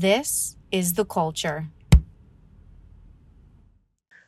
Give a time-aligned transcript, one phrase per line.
[0.00, 1.66] This is the culture.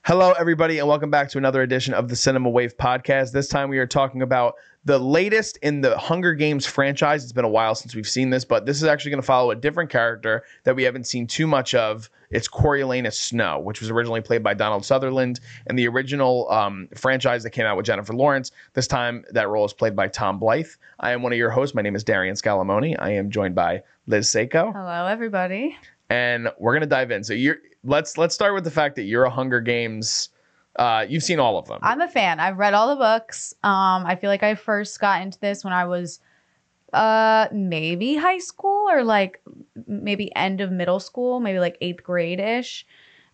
[0.05, 3.33] Hello, everybody, and welcome back to another edition of the Cinema Wave podcast.
[3.33, 7.23] This time we are talking about the latest in the Hunger Games franchise.
[7.23, 9.51] It's been a while since we've seen this, but this is actually going to follow
[9.51, 12.11] a different character that we haven't seen too much of.
[12.33, 15.39] It's Coriolanus Snow, which was originally played by Donald Sutherland
[15.69, 18.51] in the original um, franchise that came out with Jennifer Lawrence.
[18.73, 20.79] This time, that role is played by Tom Blyth.
[21.01, 21.75] I am one of your hosts.
[21.75, 22.97] My name is Darian Scalamoni.
[22.99, 25.77] I am joined by Liz Seiko, Hello, everybody.
[26.11, 27.23] and we're going to dive in.
[27.23, 30.31] So you're let's let's start with the fact that you're a Hunger Games.
[30.77, 31.79] Uh, you've seen all of them.
[31.83, 32.41] I'm a fan.
[32.41, 33.53] I've read all the books.
[33.63, 36.19] Um, I feel like I first got into this when I was
[36.93, 39.41] uh maybe high school or like
[39.87, 42.87] maybe end of middle school, maybe like eighth grade ish.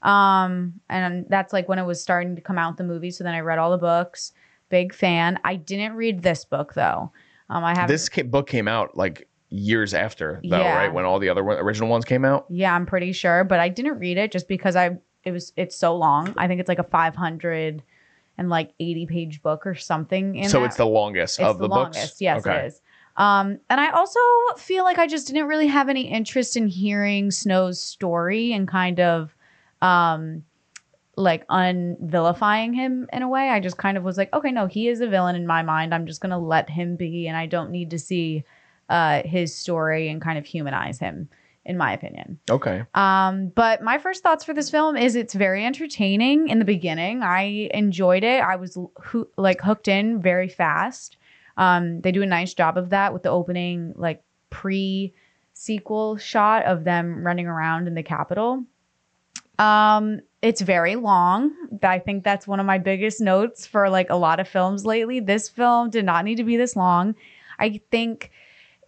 [0.03, 3.11] Um, and that's like when it was starting to come out the movie.
[3.11, 4.33] So then I read all the books.
[4.69, 5.41] Big fan.
[5.45, 7.11] I didn't read this book though.
[7.51, 10.77] Um, I have this book came out like years after though Yeah.
[10.77, 13.61] right when all the other one, original ones came out Yeah, I'm pretty sure, but
[13.61, 16.33] I didn't read it just because I it was it's so long.
[16.37, 17.83] I think it's like a 500
[18.37, 20.37] and like 80 page book or something.
[20.37, 20.67] In so that.
[20.67, 22.21] it's the longest It's of the, books longest.
[22.21, 22.81] Yes, okay it is.
[23.19, 24.21] Um, and I also
[24.57, 29.01] feel like I just didn't really have any interest in hearing Snow's story and kind
[29.01, 29.35] of
[29.83, 30.45] um
[31.17, 33.49] like unvilifying him in a way.
[33.51, 35.93] I just kind of was like, okay, no, he is a villain in my mind.
[35.93, 38.45] I'm just gonna let him be, and I don't need to see
[38.89, 41.29] uh his story and kind of humanize him,
[41.65, 42.39] in my opinion.
[42.49, 46.65] okay Um, but my first thoughts for this film is it's very entertaining in the
[46.65, 47.23] beginning.
[47.25, 48.43] I enjoyed it.
[48.43, 51.17] I was hoo- like hooked in very fast.
[51.59, 55.13] Um, they do a nice job of that with the opening like pre
[55.53, 58.65] sequel shot of them running around in the Capitol.
[59.59, 61.53] Um, it's very long.
[61.83, 65.19] I think that's one of my biggest notes for like a lot of films lately.
[65.19, 67.17] This film did not need to be this long.
[67.59, 68.31] I think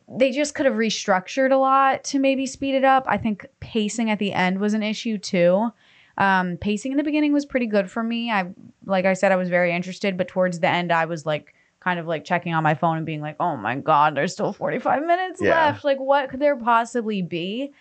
[0.09, 3.05] they just could have restructured a lot to maybe speed it up.
[3.09, 5.73] I think pacing at the end was an issue too.
[6.19, 8.31] Um, pacing in the beginning was pretty good for me.
[8.31, 8.51] I
[8.85, 11.99] like I said, I was very interested, but towards the end, I was like kind
[11.99, 15.03] of like checking on my phone and being like, "Oh my god, there's still 45
[15.05, 15.51] minutes Yeah.
[15.67, 15.85] left.
[15.85, 17.73] Like, what could there possibly be?"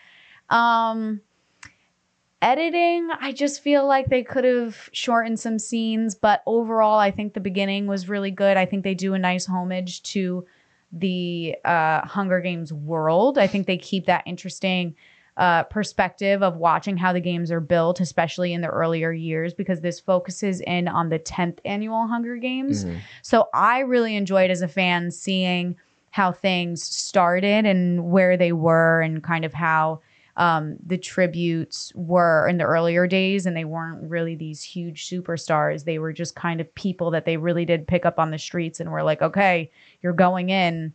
[0.50, 1.22] Um,
[2.42, 7.34] editing, I just feel like they could have shortened some scenes, but overall, I think
[7.34, 8.58] the beginning was really good.
[8.58, 10.46] I think they do a nice homage to
[10.92, 13.38] the uh, Hunger Games world.
[13.38, 14.96] I think they keep that interesting
[15.40, 19.80] uh, perspective of watching how the games are built, especially in the earlier years, because
[19.80, 22.84] this focuses in on the 10th annual Hunger Games.
[22.84, 22.98] Mhm.
[23.22, 25.78] So I really enjoyed as a fan seeing
[26.12, 30.02] how things started and where they were and kind of how
[30.36, 33.46] um, the tributes were in the earlier days.
[33.46, 35.86] And they weren't really these huge superstars.
[35.86, 38.80] They were just kind of people that they really did pick up on the streets
[38.80, 39.72] and were like, okay,
[40.02, 40.94] you're going in.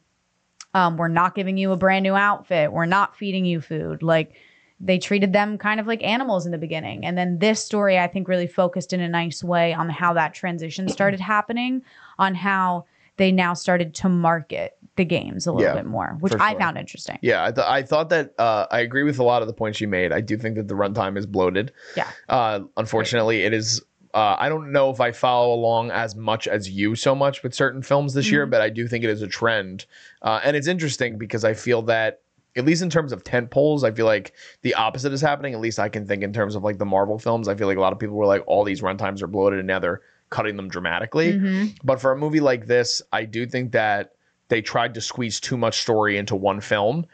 [0.75, 2.73] Um, we're not giving you a brand new outfit.
[2.73, 4.03] We're not feeding you food.
[4.03, 4.33] Like
[4.81, 7.07] they treated them kind of like animals in the beginning.
[7.07, 10.35] And then this story, I think, really focused in a nice way on how that
[10.35, 11.83] transition started happening,
[12.19, 12.87] on how
[13.17, 16.61] they now started to market the games a little Yeah, bit more, which I sure.
[16.61, 17.19] found interesting.
[17.23, 19.81] yeah I, th- I thought that uh, i agree with a lot of the points
[19.81, 22.09] you made i do think that the runtime is bloated Yeah.
[22.29, 23.83] uh, unfortunately it is
[24.15, 27.53] uh, i don't know if i follow along as much as you so much with
[27.55, 28.51] certain films this year Mhm.
[28.51, 29.85] but i do think it is a trend
[30.23, 32.21] uh, and it's interesting because i feel that
[32.57, 34.33] at least in terms of tent poles, I feel like
[34.63, 35.55] the opposite is happening.
[35.55, 37.49] At least I can think in terms of like the Marvel films.
[37.49, 39.67] I feel like a lot of people were like, all these runtimes are bloated, and
[39.67, 41.33] now they're cutting them dramatically.
[41.33, 41.75] Mhm.
[41.83, 44.13] But for a movie like this, I do think that
[44.51, 47.07] they tried to squeeze too much story into one film.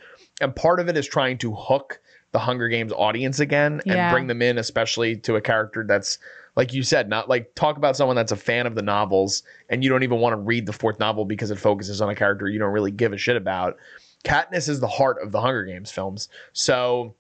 [0.43, 2.01] And part of it is trying to hook
[2.33, 4.13] the Hunger Games audience again and Yeah.
[4.13, 6.19] bring them in, especially to a character that's,
[6.61, 9.83] like you said, not like talk about someone that's a fan of the novels and
[9.83, 12.51] you don't even want to read the fourth novel because it focuses on a character
[12.51, 13.79] you don't really give a shit about.
[14.25, 16.29] Katniss is the heart of the Hunger Games films.
[16.53, 17.15] So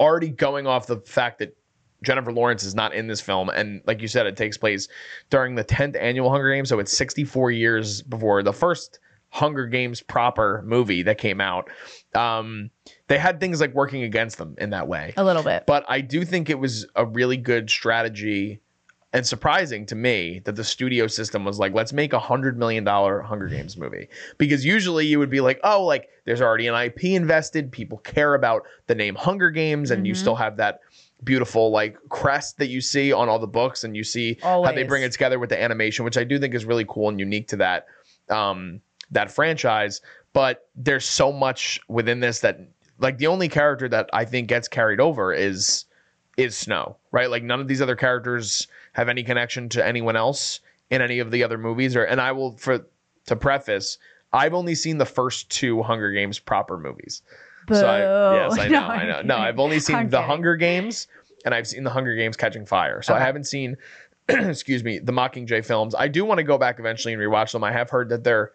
[0.00, 1.54] already going off the fact that
[2.02, 4.88] Jennifer Lawrence is not in this film, and like you said, it takes place
[5.28, 9.00] during the 10th annual Hunger Games, so it's 64 years before the first
[9.30, 11.70] Hunger Games proper movie that came out.
[12.14, 12.70] Um,
[13.08, 15.64] they had things like working against them in that way, A little bit.
[15.66, 18.60] but I do think it was a really good strategy
[19.12, 22.84] and surprising to me that the studio system was like, let's make a hundred million
[22.84, 24.08] dollar Hunger Games movie.
[24.38, 28.34] Because usually you would be like, oh, like there's already an IP invested, people care
[28.34, 30.16] about the name Hunger Games, and you Mhm.
[30.16, 30.78] still have that
[31.24, 34.84] beautiful like crest that you see on all the books, and you see how they
[34.84, 37.48] bring it together with the animation, which I do think is really cool and unique
[37.48, 37.86] to that
[38.28, 38.80] um
[39.10, 40.00] that franchise.
[40.32, 42.60] But there's so much within this that
[42.98, 45.86] like the only character that I think gets carried over is
[46.36, 47.28] is Snow, right?
[47.28, 50.60] Like none of these other characters have any connection to anyone else
[50.90, 52.86] in any of the other movies or and I will for
[53.26, 53.98] to preface,
[54.32, 57.22] I've only seen the first two Hunger Games proper movies.
[57.72, 59.22] So I, yes, I know, I know.
[59.22, 60.22] No, I've only seen I'm The.
[60.22, 61.08] Hunger Games
[61.44, 63.02] and I've seen The Hunger Games Catching Fire.
[63.02, 63.76] So I haven't seen,
[64.28, 65.94] excuse me, the Mockingjay films.
[65.94, 67.64] I do want to go back eventually and rewatch them.
[67.64, 68.52] I have heard that they're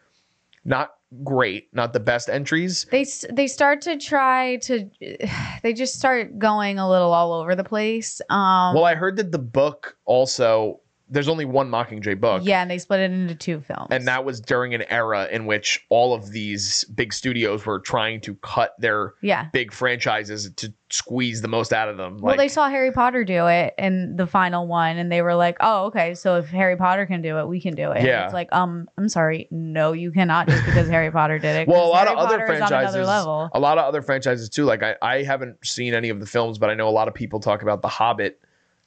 [0.66, 0.92] not
[1.24, 2.86] great, not the best entries.
[2.92, 4.90] They they start to try to,
[5.64, 8.20] they just start going a little all over the place.
[8.30, 12.42] Um, Well, I heard that the book also, there's only one Mockingjay book.
[12.46, 13.88] yeah, and they split it into two films.
[13.92, 18.22] And that was during an era in which all of these big studios were trying
[18.22, 19.50] to cut their yeah.
[19.54, 22.18] big franchises to squeeze the most out of them.
[22.20, 25.58] well, they saw Harry Potter do it in the final one, and they were like,
[25.60, 26.16] "Oh, okay.
[26.16, 28.26] So if Harry Potter can do it, we can do it." And Yeah.
[28.26, 31.68] it's like, um, I'm sorry, no, you cannot, just because Harry Potter did it.
[31.68, 34.66] Well, a lot Harry of other Potter is franchises, a lot of other franchises too.
[34.66, 37.14] Like I, I haven't seen any of the films, but I know a lot of
[37.14, 38.40] people talk about The Hobbit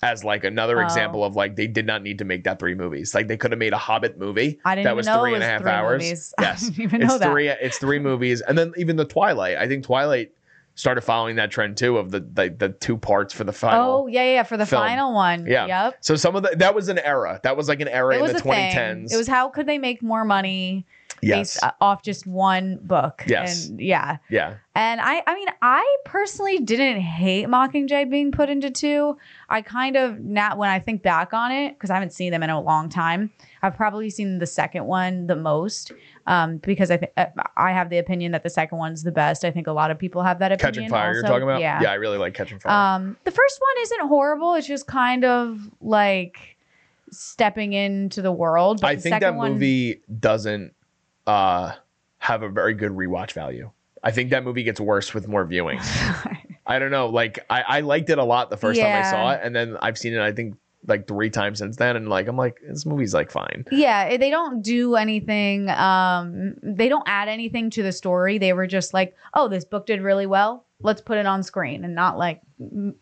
[0.03, 0.85] as like another Oh.
[0.85, 3.15] example of like they did not need to make that three movies.
[3.15, 5.35] Like they could have made a Hobbit movie I didn't that was know three it
[5.35, 6.03] and a was half three hours.
[6.03, 6.35] movies.
[6.41, 7.31] Yes, I didn't even it's know that.
[7.31, 7.49] three.
[7.49, 9.57] It's three movies, and then even the Twilight.
[9.59, 10.33] I think Twilight
[10.77, 14.03] started following that trend too of the the, the two parts for the final.
[14.03, 14.83] Oh yeah, yeah, for the film.
[14.83, 15.45] final one.
[15.47, 15.67] Yeah.
[15.67, 15.97] Yep.
[16.01, 17.41] So some of the that was an era.
[17.43, 18.73] That was like an era It in the a thing.
[18.73, 19.13] 2010s.
[19.13, 20.87] It was how could they make more money
[21.23, 23.25] yes, based uh, off just one book?
[23.27, 23.69] Yes.
[23.69, 24.19] And yeah.
[24.29, 24.55] yeah.
[24.75, 29.17] And I, I mean, I personally didn't hate Mockingjay being put into two.
[29.49, 32.43] I kind of now when I think back on it, because I haven't seen them
[32.43, 33.33] in a long time.
[33.63, 35.91] I've probably seen the second one the most,
[36.29, 39.45] um, because I think I have the opinion that the second one's the best.
[39.45, 40.75] I think a lot of people have that opinion.
[40.75, 41.15] Catching Fire.
[41.15, 41.61] You're talking about?
[41.61, 41.83] Yeah.
[41.83, 42.73] Yeah, I really like Catching Fire.
[42.97, 44.55] Um, the first one isn't horrible.
[44.55, 46.57] It's just kind of like
[47.11, 48.81] stepping into the world.
[48.81, 50.75] But I the think that one- movie doesn't
[51.29, 51.75] uh,
[52.19, 53.71] have a very good rewatch value.
[54.03, 55.85] I think that movie gets worse with more viewings.
[56.67, 57.09] I don't know.
[57.09, 59.77] Like I, I liked it a lot the first time I saw it, and then
[59.83, 60.21] I've seen it.
[60.21, 63.65] I think like three times since then, and like I'm like this movie's like fine.
[63.71, 65.69] Yeah, eh, they don't do anything.
[65.71, 68.39] Um, they don't add anything to the story.
[68.39, 70.65] They were just like, oh, this book did really well.
[70.81, 72.41] Let's put it on screen and not like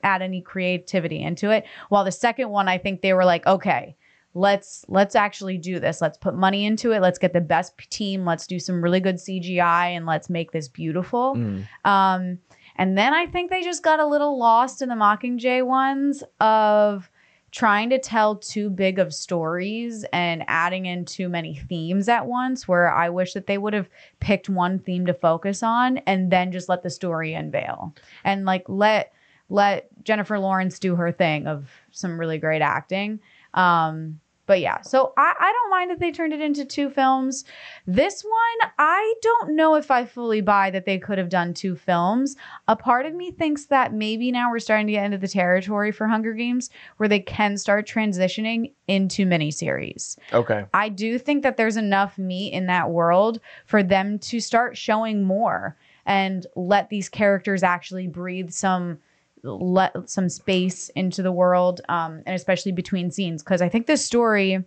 [0.02, 1.66] add any creativity into it.
[1.88, 3.96] While the second one, I think they were like, okay,
[4.36, 6.02] let's let's actually do this.
[6.02, 7.00] Let's put money into it.
[7.00, 8.26] Let's get the best team.
[8.26, 11.34] Let's do some really good CGI and let's make this beautiful.
[11.34, 11.66] Mm.
[11.86, 12.38] Um,
[12.76, 17.10] and then I think they just got a little lost in the Mockingjay ones of
[17.50, 22.68] trying to tell too big of stories and adding in too many themes at once.
[22.68, 23.88] Where I wish that they would have
[24.20, 28.64] picked one theme to focus on and then just let the story unveil and like
[28.68, 29.14] let
[29.48, 33.20] let Jennifer Lawrence do her thing of some really great acting.
[33.54, 37.44] Um, but yeah, so I, I don't mind that they turned it into two films.
[37.86, 41.74] This one, I don't know if I fully buy that they could have done two
[41.74, 42.36] films.
[42.68, 45.90] A part of me thinks that maybe now we're starting to get into the territory
[45.90, 50.16] for Hunger Games where they can start transitioning into miniseries.
[50.32, 50.64] Okay.
[50.72, 55.24] I do think that there's enough meat in that world for them to start showing
[55.24, 55.76] more
[56.06, 58.98] and let these characters actually breathe some
[59.42, 64.04] let some space into the world um, and especially between scenes because I think this
[64.04, 64.64] story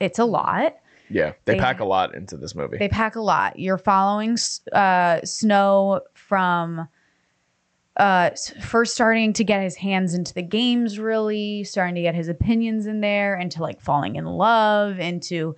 [0.00, 0.76] it's a lot.
[1.10, 2.78] Yeah, they, They- pack a lot into this movie.
[2.78, 3.58] They pack a lot.
[3.58, 4.38] You're following
[4.72, 6.88] uh, Snow from
[7.96, 8.30] uh,
[8.62, 12.86] first starting to get his hands into the games, really starting to get his opinions
[12.86, 15.56] in there, into like falling in love, into.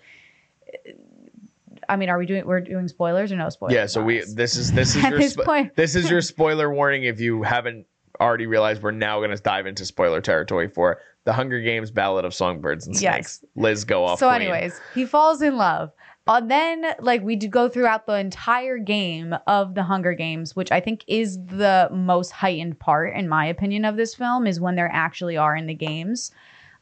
[1.88, 2.46] I mean, are we doing?
[2.46, 3.74] We're doing spoilers or no spoilers?
[3.74, 7.04] yeah, so we this is this is your this point- this is your spoiler warning
[7.04, 7.86] if you haven't
[8.22, 12.24] already realized we're now going to dive into spoiler territory for the Hunger Games Ballad
[12.24, 13.40] of Songbirds and Snakes.
[13.42, 13.50] Yes.
[13.54, 14.18] Liz, go off.
[14.18, 14.42] So, queen.
[14.42, 15.92] anyways, he falls in love.
[16.26, 20.70] And then, like, we do go throughout the entire game of the Hunger Games, which
[20.70, 24.76] I think is the most heightened part, in my opinion, of this film, is when
[24.76, 26.30] they actually are in the games.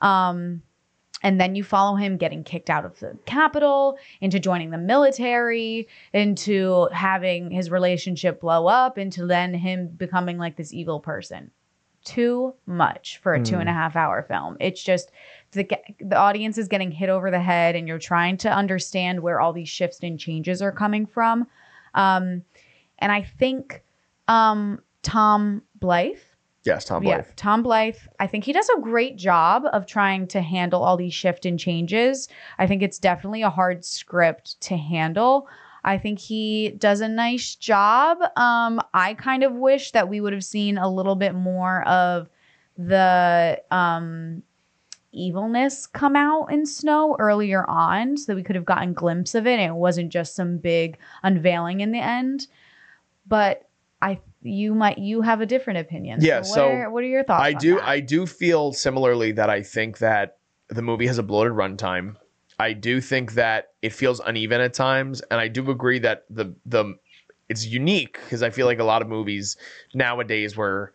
[0.00, 0.62] Um,
[1.22, 5.86] and then you follow him getting kicked out of the Capitol, into joining the military,
[6.12, 11.50] into having his relationship blow up, into then him becoming like this evil person.
[12.02, 14.56] Too much for a two and a half hour film.
[14.58, 15.12] It's just
[15.52, 15.68] the
[16.00, 19.52] the audience is getting hit over the head, and you're trying to understand where all
[19.52, 21.46] these shifts and changes are coming from.
[21.94, 22.42] Um,
[23.00, 23.82] and I think
[24.28, 26.29] um, Tom Blyth
[26.64, 27.08] Yes, Tom Blyth.
[27.08, 28.06] yeah, Tom Blyth.
[28.18, 31.58] I think he does a great job of trying to handle all these shift and
[31.58, 32.28] changes.
[32.58, 35.48] I think it's definitely a hard script to handle.
[35.84, 38.18] I think he does a nice job.
[38.36, 42.28] Um, I kind of wish that we would have seen a little bit more of
[42.76, 44.42] the um,
[45.12, 49.34] evilness come out in Snow earlier on, so that we could have gotten a glimpse
[49.34, 49.58] of it.
[49.58, 52.48] And it wasn't just some big unveiling in the end.
[53.26, 53.66] But
[54.02, 56.18] I, you might, you have a different opinion.
[56.22, 57.42] Yeah, what so are, what are your thoughts?
[57.42, 57.84] I do that?
[57.84, 62.16] I do feel similarly that I think that the movie has a bloated runtime.
[62.58, 66.54] I do think that it feels uneven at times, and I do agree that the
[66.66, 66.96] the
[67.48, 69.56] it's unique because I feel like a lot of movies
[69.94, 70.92] nowadays where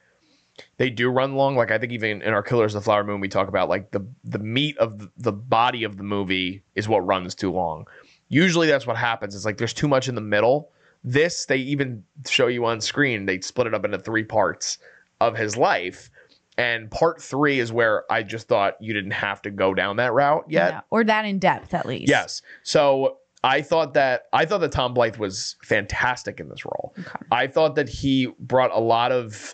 [0.78, 1.56] they do run long.
[1.56, 3.92] Like I think even in our Killers of the Flower Moon, we talk about like
[3.92, 7.88] the the meat of the, the body of the movie is what runs too long.
[8.30, 9.36] Usually that's what happens.
[9.36, 10.72] It's like there's too much in the middle.
[11.08, 13.26] This they even show you on screen.
[13.26, 14.80] They split it up into three parts
[15.22, 16.10] of his life.
[16.58, 20.14] And part three is where I just thought you didn't have to go down that
[20.14, 20.72] route yet.
[20.72, 22.10] Yeah, or that in depth at least.
[22.10, 22.42] Yes.
[22.64, 26.96] So I thought that I thought that Tom Blyth was fantastic in this role.
[26.98, 27.26] Okay.
[27.32, 29.54] I thought that he brought a lot of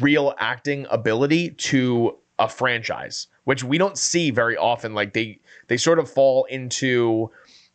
[0.00, 4.94] real acting ability to a franchise, which we don't see very often.
[4.94, 7.30] Like they they sort of fall into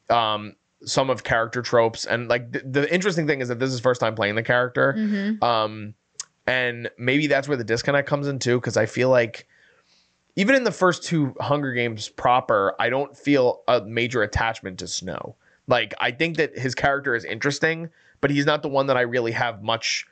[0.09, 0.55] um
[0.85, 2.05] some of character tropes.
[2.05, 4.93] And like the, the interesting thing is that this is first time playing the character.
[4.97, 5.41] Mhm.
[5.43, 5.93] um
[6.45, 9.47] and maybe that's where the disconnect comes in too because i feel like
[10.37, 14.87] even in the first two hunger games proper i don't feel a major attachment to
[14.87, 15.35] snow.
[15.67, 17.89] Like i think that his character is interesting
[18.21, 20.05] but he's not the one that i really have much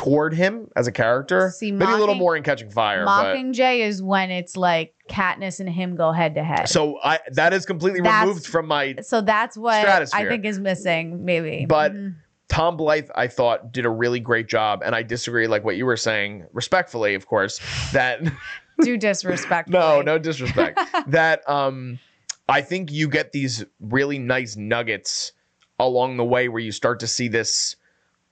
[0.00, 3.80] toward him as a character See, maybe a little more in catching fire but Mockingjay
[3.80, 6.70] is when it's like Katniss and him go head to head.
[6.70, 10.58] so i that is completely That's- removed from my So that's what I think is
[10.58, 11.66] missing, maybe.
[11.68, 12.14] But- Mhm.
[12.48, 15.86] Tom Blyth, I thought, did a really great job, and I disagree, like what you
[15.86, 17.60] were saying, respectfully, of course,
[17.92, 18.20] that
[18.82, 19.68] do disrespect.
[19.68, 22.00] no, no disrespect, that um,
[22.48, 25.30] I think you get these really nice nuggets
[25.78, 27.76] along the way where you start to see this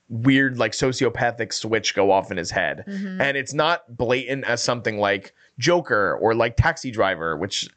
[0.09, 3.21] weird, like sociopathic switch go off in his head, Mhm.
[3.21, 7.69] and it's not blatant as something like Joker or like Taxi Driver, which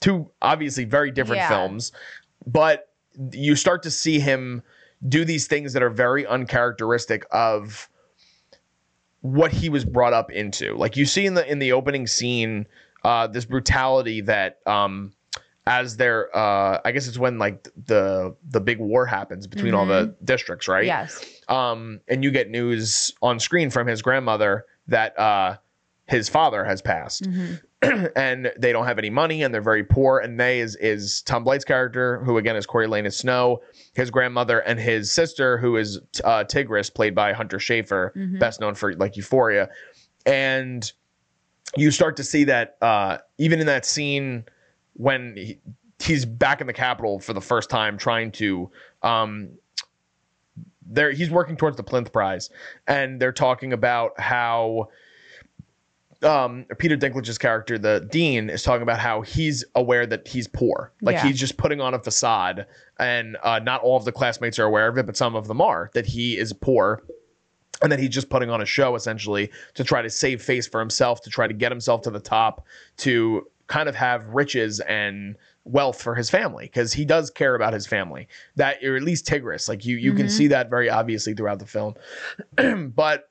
[0.00, 1.48] two obviously very different Yeah.
[1.48, 1.92] films,
[2.46, 2.88] but
[3.32, 4.62] you start to see him
[5.08, 7.88] do these things that are very uncharacteristic of
[9.22, 10.74] what he was brought up into.
[10.76, 12.66] Like you see in the in the opening scene,
[13.04, 15.12] uh, this brutality that um
[15.66, 19.86] as they're uh I guess it's when like the the big war happens between all
[19.86, 20.86] the districts, right?
[20.86, 21.24] Yes.
[21.48, 25.56] um, and you get news on screen from his grandmother that uh,
[26.06, 27.60] his father has passed, Mhm.
[28.16, 30.18] and they don't have any money, and they're very poor.
[30.18, 33.60] And they is is Tom Blyth's character, who again is Coriolanus Snow,
[33.94, 38.38] his grandmother, and his sister, who is uh, Tigris, played by Hunter Schafer, Mhm.
[38.38, 39.68] best known for like Euphoria,
[40.26, 40.90] and
[41.76, 44.44] you start to see that uh, even in that scene
[45.00, 45.58] when he,
[45.98, 48.70] he's back in the Capitol for the first time, trying to
[49.02, 49.48] um,
[50.86, 52.50] there he's working towards the Plinth Prize,
[52.86, 54.88] and they're talking about how
[56.22, 60.92] um, Peter Dinklage's character, the dean, is talking about how he's aware that he's poor,
[61.00, 61.26] like Yeah.
[61.26, 62.66] he's just putting on a facade,
[62.98, 65.62] and uh, not all of the classmates are aware of it, but some of them
[65.62, 67.02] are that he is poor.
[67.82, 70.80] And that he's just putting on a show essentially to try to save face for
[70.80, 72.66] himself, to try to get himself to the top,
[72.98, 77.72] to kind of have riches and wealth for his family because he does care about
[77.72, 80.30] his family that or at least tigris like you you can Mhm.
[80.30, 81.94] see that very obviously throughout the film.
[82.94, 83.30] But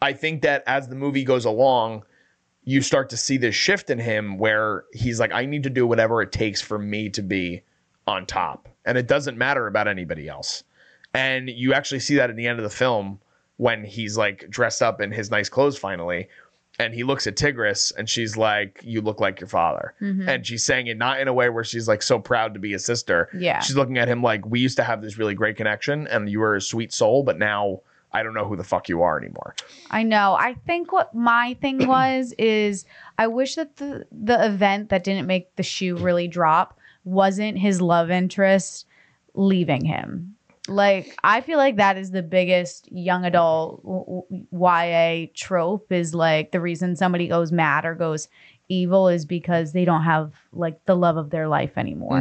[0.00, 2.02] i think that as the movie goes along
[2.64, 5.86] you start to see this shift in him where he's like i need to do
[5.86, 7.62] whatever it takes for me to be
[8.06, 8.68] on top.
[8.84, 10.64] And it doesn't matter about anybody else.
[11.14, 13.20] And you actually see that at the end of the film
[13.58, 16.28] when he's like dressed up in his nice clothes finally
[16.78, 20.26] and he looks at tigris and she's like you look like your father Mhm.
[20.28, 22.72] and she's saying it not in a way where she's like so proud to be
[22.74, 23.28] a sister.
[23.34, 23.60] Yeah.
[23.60, 26.40] She's looking at him like we used to have this really great connection and you
[26.40, 27.80] were a sweet soul, but now
[28.14, 29.54] I don't know who the fuck you are anymore.
[29.90, 30.34] I know.
[30.38, 32.84] I think what my thing was is
[33.18, 37.80] I wish that the the event that didn't make the shoe really drop wasn't his
[37.82, 38.86] love interest
[39.34, 40.36] leaving him.
[40.68, 43.82] Like I feel like that is the biggest young adult
[44.52, 48.28] YA trope is like the reason somebody goes mad or goes
[48.68, 52.18] evil is because they don't have like the love of their life anymore.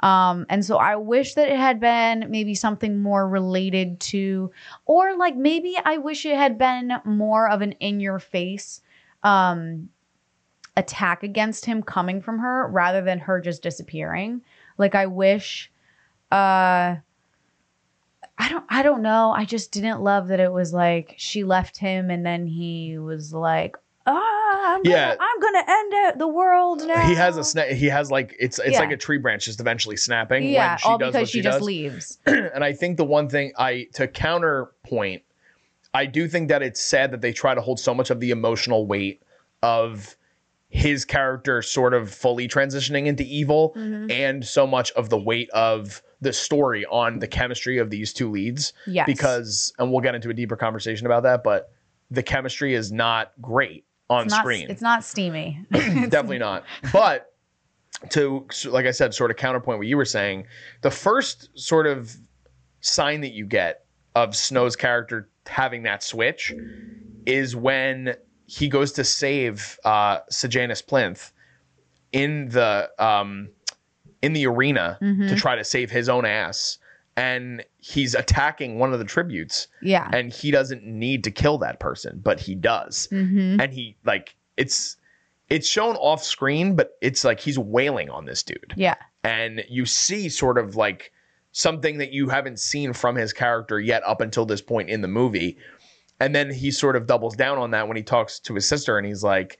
[0.00, 4.50] Um, and so I wish that it had been maybe something more related to,
[4.86, 8.80] or like maybe I wish it had been more of an in your face
[9.22, 9.88] um,
[10.76, 14.42] attack against him coming from her rather than her just disappearing.
[14.76, 15.70] Like I wish,
[16.32, 16.96] uh,
[18.38, 19.32] I don't, I don't know.
[19.36, 23.32] I just didn't love that it was like she left him and then he was
[23.32, 23.76] like,
[24.06, 25.14] ah, I'm gonna, Yeah.
[25.18, 27.06] I'm gonna end it, the world now.
[27.06, 27.68] He has a snap.
[27.68, 28.80] He has like it's it's Yeah.
[28.80, 31.38] like a tree branch just eventually snapping yeah, when she all does because what she,
[31.38, 31.66] she, just does.
[31.66, 32.18] leaves.
[32.26, 35.22] and I think the one thing I to counterpoint,
[35.94, 38.30] I do think that it's sad that they try to hold so much of the
[38.30, 39.22] emotional weight
[39.62, 40.16] of
[40.74, 44.10] his character sort of fully transitioning into evil Mhm.
[44.10, 48.28] and so much of the weight of the story on the chemistry of these two
[48.28, 49.06] leads Yes.
[49.06, 51.70] because and we'll get into a deeper conversation about that but
[52.10, 55.64] the chemistry is not great on it's not, screen It's not steamy.
[55.72, 57.32] definitely not but
[58.10, 60.44] to like i said sort of counterpoint what you were saying
[60.82, 62.16] the first sort of
[62.80, 63.84] sign that you get
[64.16, 66.52] of Snow's character having that switch
[67.26, 68.14] is when
[68.46, 71.32] he goes to save uh Sejanus Plinth
[72.12, 73.48] in the um
[74.22, 75.28] in the arena Mhm.
[75.28, 76.78] to try to save his own ass
[77.16, 80.08] and he's attacking one of the tributes Yeah.
[80.12, 84.34] and he doesn't need to kill that person but he does hmm and he like
[84.56, 84.96] it's
[85.50, 88.94] it's shown off screen but it's like he's wailing on this dude Yeah.
[89.22, 91.12] and you see sort of like
[91.52, 95.08] something that you haven't seen from his character yet up until this point in the
[95.08, 95.56] movie
[96.24, 98.96] and then he sort of doubles down on that when he talks to his sister
[98.98, 99.58] and he's like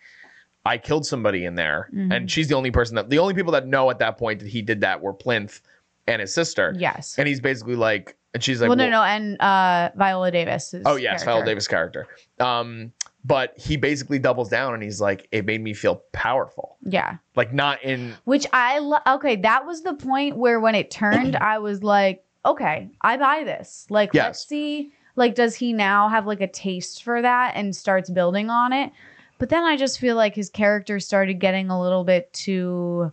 [0.66, 2.14] i killed somebody in there Mhm.
[2.14, 4.48] and she's the only person that the only people that know at that point that
[4.48, 5.60] he did that were plinth
[6.06, 7.16] and his sister Yes.
[7.18, 10.74] and he's basically like and she's like well, no, "Well, no, and uh, Viola Davis.
[10.84, 12.08] Oh yes, Viola Davis character.
[12.40, 12.90] Um,
[13.24, 16.76] but he basically doubles down and he's like, it made me feel powerful.
[16.82, 17.18] Yeah.
[17.36, 21.36] Like not in Which I lo- okay, that was the point where when it turned,
[21.52, 23.86] I was like, okay, I buy this.
[23.88, 24.24] Like, Yes.
[24.26, 24.92] let's see.
[25.16, 28.92] Like, does he now have like a taste for that and starts building on it?
[29.38, 33.12] But then I just feel like his character started getting a little bit too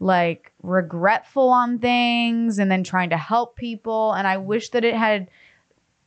[0.00, 4.12] like regretful on things and then trying to help people.
[4.12, 5.28] And I wish that it had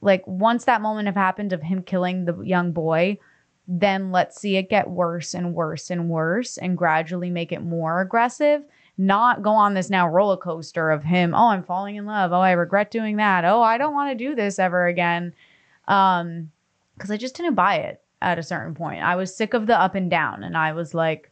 [0.01, 3.17] like once that moment have happened of him killing the young boy,
[3.67, 8.01] then let's see it get worse and worse and worse and gradually make it more
[8.01, 8.63] aggressive.
[8.98, 12.34] Not go on this now roller coaster of him, oh, I'm falling in love.
[12.34, 13.46] Oh, I regret doing that.
[13.46, 15.34] Oh, I don't want to do this ever again.
[15.88, 16.51] Um,
[16.96, 19.04] because I just didn't buy it at a certain point.
[19.04, 21.32] I was sick of the up and down, and I was like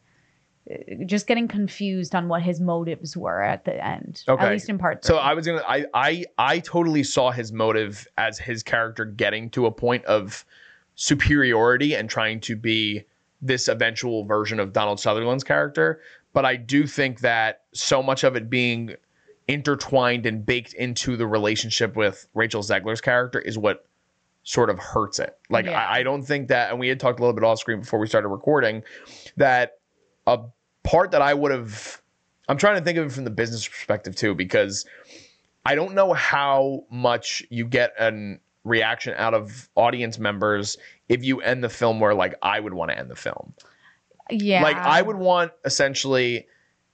[0.70, 4.22] uh, just getting confused on what his motives were at the end.
[4.28, 4.44] Okay.
[4.44, 5.16] At least in part so.
[5.16, 9.66] I was gonna I I I totally saw his motive as his character getting to
[9.66, 10.44] a point of
[10.94, 13.04] superiority and trying to be
[13.42, 16.00] this eventual version of Donald Sutherland's character.
[16.36, 18.94] But I do think that so much of it being
[19.48, 23.86] intertwined and baked into the relationship with Rachel Zegler's character is what
[24.42, 25.34] sort of hurts it.
[25.48, 25.80] Like Yeah.
[25.80, 27.98] I, I don't think that, and we had talked a little bit off screen before
[27.98, 28.82] we started recording,
[29.38, 29.78] that
[30.26, 30.40] a
[30.82, 32.02] part that I would have.
[32.50, 34.84] I'm trying to think of it from the business perspective too, because
[35.64, 40.76] I don't know how much you get an reaction out of audience members
[41.08, 43.54] if you end the film where like I would want to end the film.
[44.30, 44.62] Yeah.
[44.62, 46.46] Like I would want essentially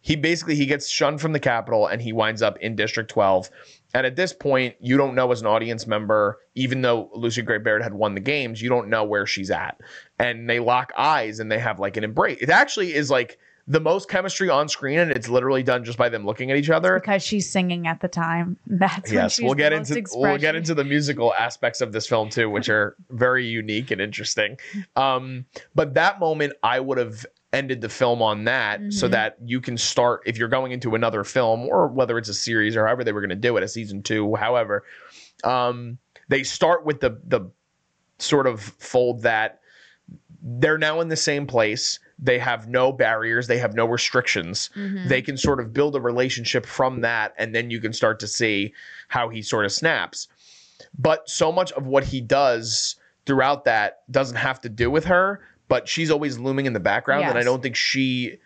[0.03, 3.51] he basically he gets shunned from the Capitol and he winds up in District 12.
[3.95, 7.59] And at this point, you don't know as an audience member, even though Lucy Gray
[7.59, 9.79] Baird had won the games, you don't know where she's at.
[10.19, 12.39] And they lock eyes and they have like an embrace.
[12.41, 16.09] It actually is like the most chemistry on screen, and it's literally done just by
[16.09, 16.99] them looking at each other.
[16.99, 18.57] because she's singing at the time.
[18.67, 22.29] That's Yes, she's we'll get into we'll get into the musical aspects of this film
[22.29, 24.59] too, which are very unique and interesting.
[24.97, 29.11] Um, but that moment, I would have ended the film on that so Mhm.
[29.13, 32.77] that you can start if you're going into another film or whether it's a series
[32.77, 34.85] or however they were going to do it, a season two, however.
[35.45, 35.99] Um,
[36.29, 37.43] they start with the the
[38.19, 39.61] sort of fold that
[40.45, 41.99] they're now in the same place.
[42.25, 43.49] They have no barriers.
[43.49, 45.09] They have no restrictions Mhm.
[45.09, 48.27] they can sort of build a relationship from that and then you can start to
[48.29, 48.73] see
[49.09, 50.29] how he sort of snaps
[50.99, 55.41] but so much of what he does throughout that doesn't have to do with her
[55.69, 58.37] but she's always looming in the background and i don't think she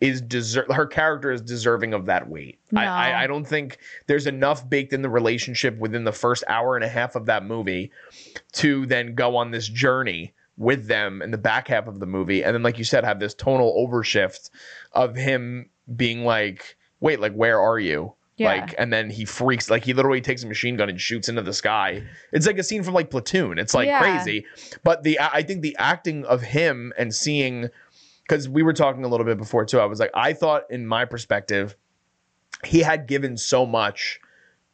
[0.00, 4.26] is deser- her character is deserving of that weight I, I, I don't think there's
[4.26, 7.90] enough baked in the relationship within the first hour and a half of that movie
[8.52, 12.44] to then go on this journey with them in the back half of the movie.
[12.44, 14.50] And then like you said have this tonal overshift
[14.92, 18.12] of him being like wait like where are you?
[18.36, 18.48] Yeah.
[18.48, 21.42] like and then he freaks like he literally takes a machine gun and shoots into
[21.42, 22.02] the sky.
[22.32, 23.58] It's like a scene from like platoon.
[23.58, 24.00] It's like Yeah.
[24.00, 24.44] crazy.
[24.84, 27.68] But the i think the acting of him and seeing
[28.22, 30.86] because we were talking a little bit before too i was like i thought in
[30.86, 31.74] my perspective
[32.64, 34.20] he had given so much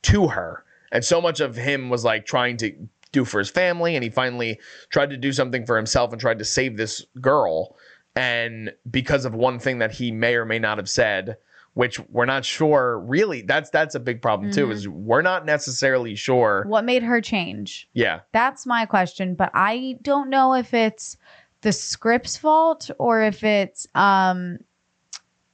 [0.02, 0.64] to her.
[0.92, 2.72] And so much of him was like trying to
[3.14, 6.38] do for his family and he finally tried to do something for himself and tried
[6.38, 7.76] to save this girl
[8.16, 11.36] and because of one thing that he may or may not have said
[11.72, 14.72] which we're not sure really that's that's a big problem too Mhm.
[14.72, 17.88] is we're not necessarily sure What made her change?
[17.94, 21.16] yeah That's my question, but I don't know if it's
[21.62, 24.58] the script's fault or if it's um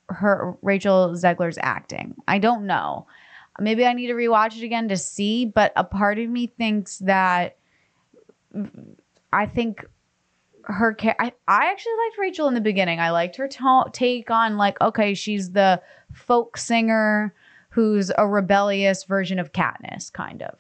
[0.08, 2.16] her Rachel Zegler's acting.
[2.26, 3.06] I don't know.
[3.60, 6.98] Maybe I need to rewatch it again to see, but a part of me thinks
[6.98, 7.56] that
[9.32, 9.84] I think
[10.64, 13.00] her I, I actually liked Rachel in the beginning.
[13.00, 15.80] I liked her to- take on like okay, she's the
[16.12, 17.34] folk singer
[17.70, 20.56] who's a rebellious version of Katniss kind of.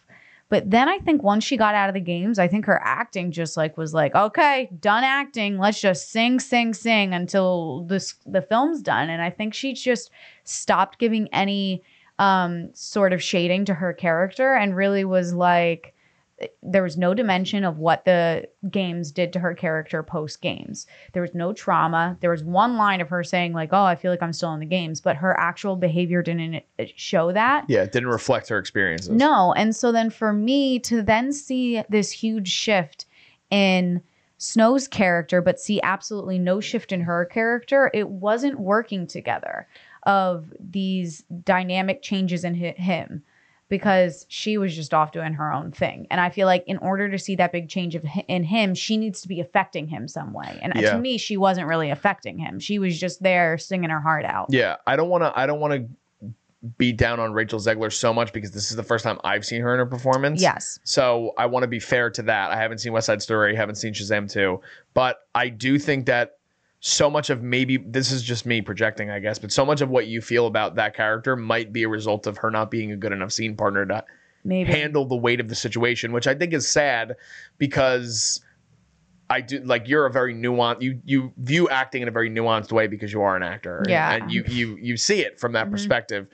[0.48, 3.30] But then I think once she got out of the games, I think her acting
[3.30, 5.58] just like was like, okay, done acting.
[5.58, 9.10] Let's just sing, sing, sing until this the film's done.
[9.10, 10.10] And I think she just
[10.42, 11.84] stopped giving any
[12.20, 15.94] um, sort of shading to her character and really was like
[16.62, 20.86] there was no dimension of what the games did to her character post games.
[21.12, 22.16] There was no trauma.
[22.20, 24.60] There was one line of her saying like, "Oh, I feel like I'm still in
[24.60, 27.64] the games," but her actual behavior didn't uh, show that.
[27.68, 29.10] Yeah, it didn't reflect her experiences.
[29.10, 33.04] No, and so then for me to then see this huge shift
[33.50, 34.00] in
[34.38, 39.66] Snow's character, but see absolutely no shift in her character, it wasn't working together
[40.04, 43.22] of these dynamic changes in him
[43.68, 46.06] because she was just off doing her own thing.
[46.10, 48.96] And I feel like in order to see that big change of in him, she
[48.96, 50.58] needs to be affecting him some way.
[50.60, 50.92] And Yeah.
[50.94, 52.58] to me, she wasn't really affecting him.
[52.58, 54.46] She was just there singing her heart out.
[54.50, 55.32] Yeah, I don't want to.
[55.38, 55.88] I don't want to
[56.78, 59.62] beat down on Rachel Zegler so much because this is the first time I've seen
[59.62, 60.42] her in a performance.
[60.42, 60.78] Yes.
[60.84, 62.50] So I want to be fair to that.
[62.50, 64.60] I haven't seen West Side Story, haven't seen Shazam 2,
[64.92, 66.36] but I do think that
[66.80, 69.90] so much of maybe this is just me projecting, I guess, but so much of
[69.90, 72.96] what you feel about that character might be a result of her not being a
[72.96, 74.02] good enough scene partner to
[74.44, 74.72] Maybe.
[74.72, 77.16] handle the weight of the situation, which I think is sad
[77.58, 78.40] because
[79.28, 82.72] I do like you're a very nuanced you you view acting in a very nuanced
[82.72, 83.78] way because you are an actor.
[83.78, 84.12] and- Yeah.
[84.14, 85.72] And, you you you see it from that Mhm.
[85.72, 86.26] perspective.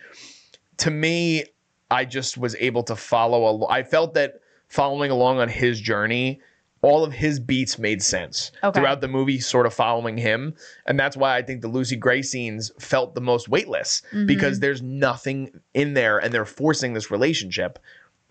[0.79, 1.45] To me,
[1.91, 6.41] I just was able to follow a I felt that following along on his journey
[6.83, 8.79] all of his beats made sense Okay.
[8.79, 10.55] throughout the movie, sort of following him.
[10.87, 14.27] And that's why I think the Lucy Gray scenes felt the most weightless Mhm.
[14.27, 17.79] because there's nothing in there and they're forcing this relationship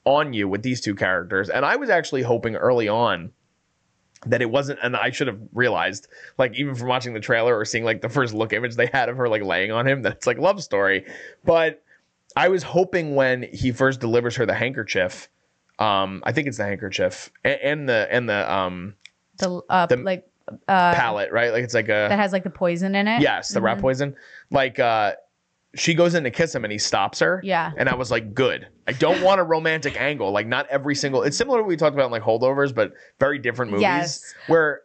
[0.06, 1.50] on you with these two characters.
[1.50, 3.32] And I was actually hoping early on
[4.28, 7.66] that it wasn't, and I should have realized, like, even from watching the trailer or
[7.66, 10.14] seeing like the first look image they had of her like laying on him, that
[10.14, 11.06] it's like love story.
[11.44, 11.82] But
[12.36, 15.30] I was hoping when he first delivers her the handkerchief,
[15.80, 18.96] um, I think it's the handkerchief and, and the and the um
[19.38, 20.26] the uh the like
[20.68, 21.52] uh palette, right?
[21.52, 23.22] Like it's like a that has like the poison in it.
[23.22, 23.82] yes, the rat Mhm.
[23.82, 24.16] poison.
[24.52, 25.14] Like uh
[25.76, 27.42] she goes in to kiss him and he stops her.
[27.44, 27.74] Yeah.
[27.76, 28.66] And I was like, good.
[28.88, 30.32] I don't want a romantic angle.
[30.32, 32.94] Like not every single it's similar to what we talked about in like holdovers, but
[33.20, 33.82] very different movies.
[33.82, 34.34] Yes.
[34.48, 34.82] Where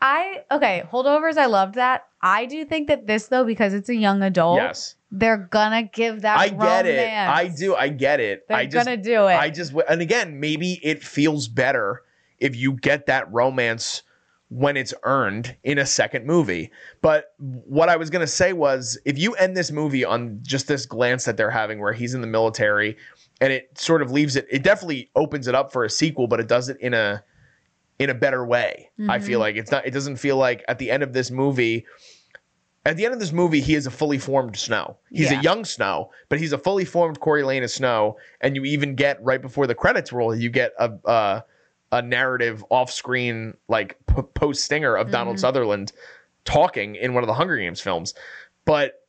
[0.00, 2.06] I okay, holdovers, I loved that.
[2.22, 4.94] I do think that this though, because it's a young adult, yes.
[5.10, 7.08] they're gonna give that I get it.
[7.08, 7.74] I do.
[7.74, 8.46] I get it.
[8.48, 9.34] They're I just gonna do it.
[9.34, 12.02] I just and again, maybe it feels better
[12.38, 14.02] if you get that romance
[14.50, 16.70] when it's earned in a second movie.
[17.02, 20.66] But what I was going to say was if you end this movie on just
[20.66, 22.96] this glance that they're having where he's in the military
[23.40, 26.40] and it sort of leaves it it definitely opens it up for a sequel, but
[26.40, 27.22] it does it in a
[28.00, 28.90] in a better way.
[29.08, 29.22] I Mhm.
[29.22, 31.86] feel like it's not it doesn't feel like at the end of this movie
[32.86, 34.96] at the end of this movie, he is a fully formed Snow.
[35.12, 35.38] He's Yeah.
[35.38, 38.16] a young Snow, but he's a fully formed Coriolanus Snow.
[38.40, 41.44] And you even get right before the credits roll, you get a a,
[41.92, 45.40] a narrative off screen like p- post stinger of Donald Mhm.
[45.40, 45.92] Sutherland
[46.46, 48.14] talking in one of the Hunger Games films.
[48.64, 49.04] But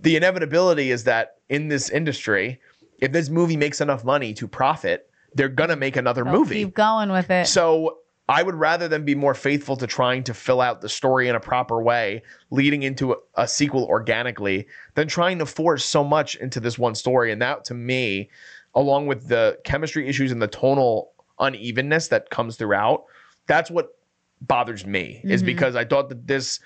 [0.00, 2.60] the inevitability is that in this industry,
[2.98, 6.64] if this movie makes enough money to profit, they're gonna make another They'll movie.
[6.64, 7.46] Keep going with it.
[7.46, 11.28] So I would rather them be more faithful to trying to fill out the story
[11.28, 16.02] in a proper way, leading into a, a sequel organically, than trying to force so
[16.02, 17.30] much into this one story.
[17.30, 18.30] And that, to me,
[18.74, 23.04] along with the chemistry issues and the tonal unevenness that comes throughout,
[23.46, 23.96] that's what
[24.40, 25.20] bothers me.
[25.24, 25.46] Is Mhm.
[25.46, 26.58] because I thought that this.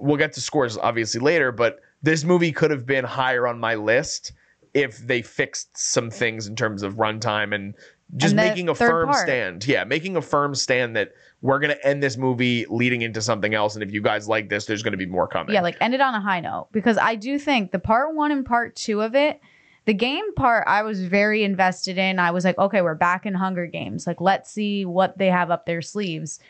[0.00, 3.74] We'll get to scores obviously later, but this movie could have been higher on my
[3.74, 4.32] list
[4.74, 7.74] if they fixed some things in terms of runtime and
[8.16, 9.26] just making a firm part.
[9.26, 9.66] stand.
[9.66, 13.54] Yeah, making a firm stand that we're going to end this movie leading into something
[13.54, 13.74] else.
[13.74, 15.54] And if you guys like this, there's going to be more coming.
[15.54, 18.32] yeah, like end it on a high note because I do think the part one
[18.32, 19.40] and part two of it,
[19.84, 22.18] the game part, I was very invested in.
[22.18, 24.06] I was like, okay, we're back in Hunger Games.
[24.06, 26.40] Like, let's see what they have up their sleeves.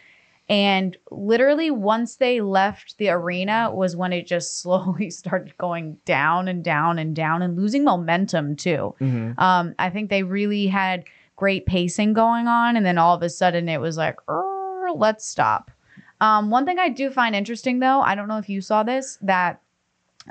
[0.48, 6.48] And literally, once they left the arena, was when it just slowly started going down
[6.48, 8.94] and down and down and losing momentum too.
[9.00, 9.38] Mhm.
[9.38, 11.04] Um, I think they really had
[11.38, 15.24] great pacing going on, and then all of a sudden it was like, "Er, let's
[15.24, 15.70] stop.
[16.20, 19.18] Um, one thing I do find interesting, though, I don't know if you saw this,
[19.22, 19.60] that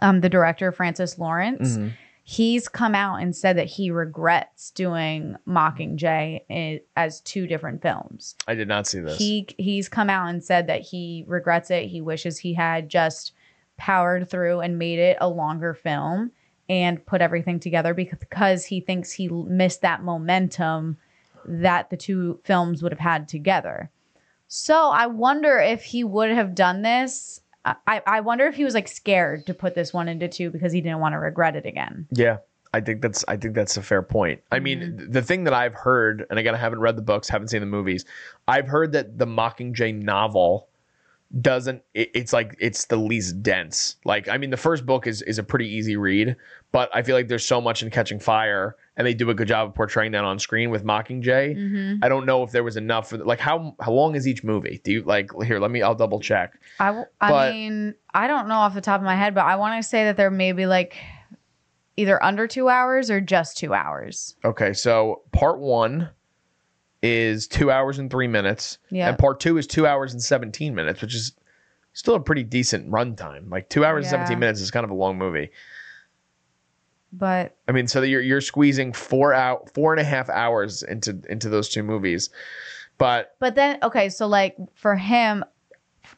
[0.01, 1.93] um, the director Francis Lawrence, Mhm.
[2.23, 8.35] he's come out and said that he regrets doing Mockingjay as two different films.
[8.49, 9.17] I did not see this.
[9.17, 11.85] He he's come out and said that he regrets it.
[11.85, 13.31] He wishes he had just
[13.77, 16.31] powered through and made it a longer film
[16.69, 20.97] and put everything together because, he thinks he missed that momentum
[21.45, 23.89] that the two films would have had together.
[24.47, 27.41] So I wonder if he would have done this.
[27.65, 30.71] I, I wonder if he was like scared to put this one into two because
[30.71, 32.07] he didn't want to regret it again.
[32.11, 32.37] Yeah.
[32.73, 34.41] I think that's I think that's a fair point.
[34.51, 35.11] I mean, Mm-hmm.
[35.11, 37.65] the thing that I've heard, and again, I haven't read the books, haven't seen the
[37.65, 38.03] movies.
[38.47, 40.67] I've heard that the Mockingjay novel
[41.41, 43.97] doesn't it, it's like it's the least dense.
[44.05, 46.35] Like i mean the first book is is a pretty easy read
[46.71, 49.47] but i feel like there's so much in catching fire and they do a good
[49.47, 51.53] job of portraying that on screen with mockingjay.
[51.55, 54.43] Hmm i don't know if there was enough for like how how long is each
[54.43, 54.79] movie?
[54.85, 56.53] Do you like here let me i'll double check.
[56.79, 59.81] I But- mean, I don't know off the top of my head, but I want
[59.83, 60.95] to say that they're maybe like
[61.97, 64.35] either under two hours or just two hours.
[64.45, 66.09] okay so part one
[67.03, 69.09] is two hours and three minutes Yeah.
[69.09, 71.33] and part two is two hours and 17 minutes which is
[71.93, 73.49] still a pretty decent runtime.
[73.49, 75.49] Like two hours and 17 minutes is kind of a long movie.
[77.11, 81.19] But I mean, so you're you're squeezing four out four and a half hours into
[81.29, 82.29] into those two movies,
[82.97, 85.43] but but then okay, so like for him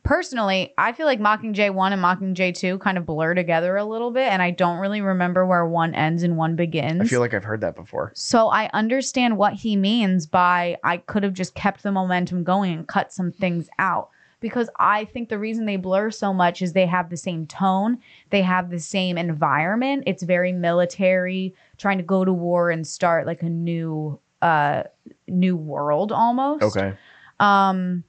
[0.03, 4.11] personally, I feel like Mockingjay 1 and Mockingjay 2 kind of blur together a little
[4.11, 7.01] bit and I don't really remember where one ends and one begins.
[7.01, 8.11] I feel like I've heard that before.
[8.15, 12.73] So I understand what he means by I could have just kept the momentum going
[12.73, 14.09] and cut some things out.
[14.41, 17.97] Because I think the reason they blur so much is they have the same tone,
[18.29, 20.05] they have the same environment.
[20.07, 24.83] It's very military, trying to go to war and start like a new uh
[25.27, 26.63] new world almost.
[26.63, 26.93] Okay,
[27.41, 28.05] Um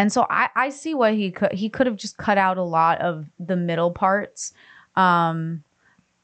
[0.00, 2.62] and so I I see what he could he could have just cut out a
[2.62, 4.54] lot of the middle parts.
[4.96, 5.62] Um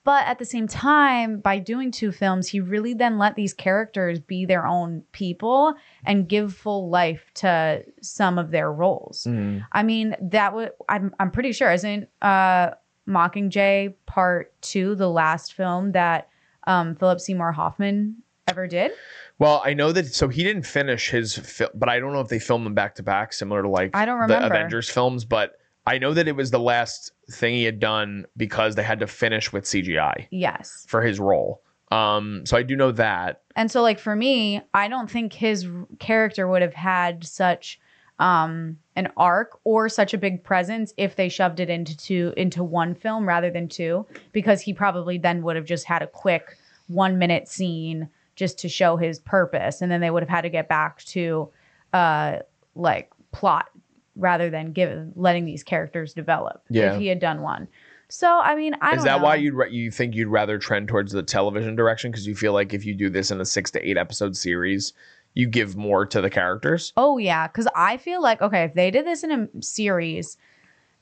[0.02, 4.18] but at the same time by doing two films he really then let these characters
[4.18, 5.74] be their own people
[6.06, 9.26] and give full life to some of their roles.
[9.28, 9.66] Mm.
[9.72, 12.70] I mean that would I'm I'm pretty sure isn't uh
[13.06, 16.30] Mockingjay part 2 the last film that
[16.66, 18.92] um Philip Seymour Hoffman ever did?
[19.38, 20.06] Well, I know that.
[20.06, 22.94] So he didn't finish his, fil- but I don't know if they filmed them back
[22.96, 24.44] to back, similar to like I don't the.
[24.44, 25.24] Avengers films.
[25.24, 25.52] But
[25.86, 29.06] I know that it was the last thing he had done because they had to
[29.06, 30.84] finish with CGI Yes.
[30.88, 31.62] for his role.
[31.92, 33.42] Um, so I do know that.
[33.54, 35.66] And so like for me, I don't think his
[36.00, 37.78] character would have had such
[38.18, 42.64] um an arc or such a big presence if they shoved it into two into
[42.64, 46.56] one film rather than two because he probably then would have just had a quick
[46.88, 50.48] 1 minute scene just to show his purpose and then they would have had to
[50.50, 51.48] get back to
[51.92, 52.38] uh
[52.74, 53.68] like plot
[54.14, 56.94] rather than give letting these characters develop Yeah.
[56.94, 57.66] if he had done one.
[58.08, 59.24] So I mean, I Is don't that know.
[59.24, 62.52] why you'd ra- you think you'd rather trend towards the television direction because you feel
[62.52, 64.92] like if you do this in a six to eight episode series,
[65.34, 66.92] you give more to the characters?
[66.96, 70.36] Oh yeah, because I feel like okay, if they did this in a series,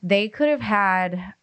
[0.01, 1.33] they could have had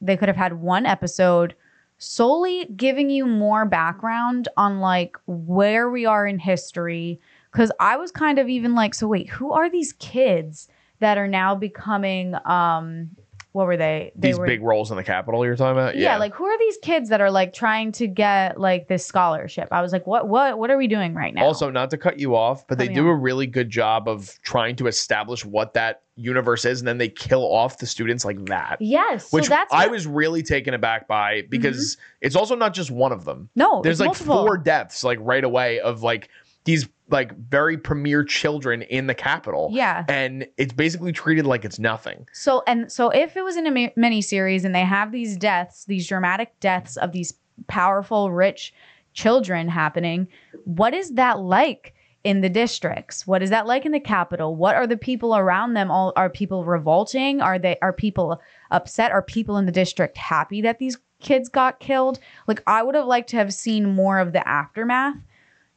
[0.00, 1.54] they could have had one episode
[2.02, 7.20] solely giving you more background on like where we are in history.
[7.52, 10.68] Because I was kind of even like, so wait, who are these kids
[11.00, 13.10] that are now becoming um
[13.52, 14.12] what were they?
[14.16, 15.96] They These were big roles in the Capitol you're talking about?
[15.96, 19.68] yeah, like who are these kids that are like trying to get like this scholarship?
[19.70, 21.44] I was like, what what what are we doing right now?
[21.44, 23.12] Also, not to cut you off, but they Cut me do off.
[23.12, 27.08] a really good job of trying to establish what that universe is, and then they
[27.08, 28.76] kill off the students like that.
[28.80, 32.26] yes, Which so that's I what- was really taken aback by because mm-hmm.
[32.26, 33.48] it's also not just one of them.
[33.54, 34.44] no, There's like multiple.
[34.44, 36.28] four deaths, like right away, of like
[36.64, 39.68] these like very premier children in the Capitol.
[39.72, 40.04] Yeah.
[40.08, 42.26] And it's basically treated like it's nothing.
[42.32, 45.36] So and so if it was in a mi- mini series and they have these
[45.36, 47.34] deaths, these dramatic deaths of these
[47.66, 48.72] powerful, rich
[49.12, 50.26] children happening,
[50.64, 51.94] what is that like
[52.24, 53.26] in the districts?
[53.26, 54.56] What is that like in the Capitol?
[54.56, 55.90] What are the people around them?
[55.90, 57.40] All are people revolting?
[57.40, 59.12] Are they are people upset?
[59.12, 62.20] Are people in the district happy that these kids got killed?
[62.46, 65.16] Like I would have liked to have seen more of the aftermath.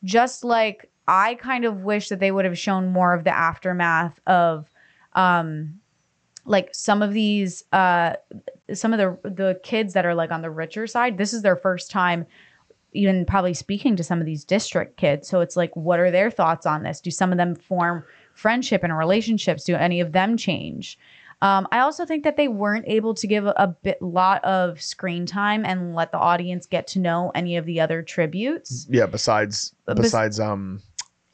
[0.06, 4.20] Just like I kind of wish that they would have shown more of the aftermath
[4.26, 4.70] of
[5.14, 5.80] um
[6.46, 8.14] like some of these uh
[8.74, 11.18] some of the the kids that are like on the richer side.
[11.18, 12.26] This is their first time
[12.94, 15.28] even probably speaking to some of these district kids.
[15.28, 17.02] So it's like what are their thoughts on this?
[17.02, 19.66] Do some of them form friendship and relationships?
[19.66, 20.98] Do any of them change
[21.46, 24.82] um, I also think that they weren't able to give a, a bit lot of
[24.82, 28.88] screen time and let the audience get to know any of the other tributes.
[28.90, 30.82] Yeah, besides besides um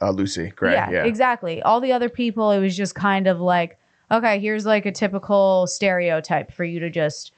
[0.02, 0.74] uh, Lucy Gray.
[0.74, 1.06] yeah, Yeah.
[1.06, 1.62] exactly.
[1.62, 3.78] All the other people, it was just kind of like,
[4.12, 7.32] okay, here's like a typical stereotype for you to just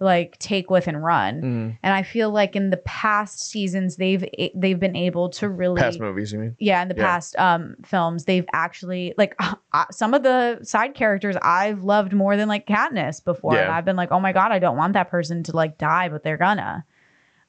[0.00, 1.42] like take with and run.
[1.42, 1.78] Mhm.
[1.82, 5.98] And I feel like in the past seasons, they've they've been able to really Past
[6.00, 6.56] movies, you mean?
[6.60, 7.04] yeah, in the Yeah.
[7.04, 9.34] past um films, they've actually like
[9.72, 13.84] uh, some of the side characters I've loved more than like Katniss before, and I've
[13.84, 16.36] been like, oh my god, I don't want that person to like die, but they're
[16.38, 16.84] gonna.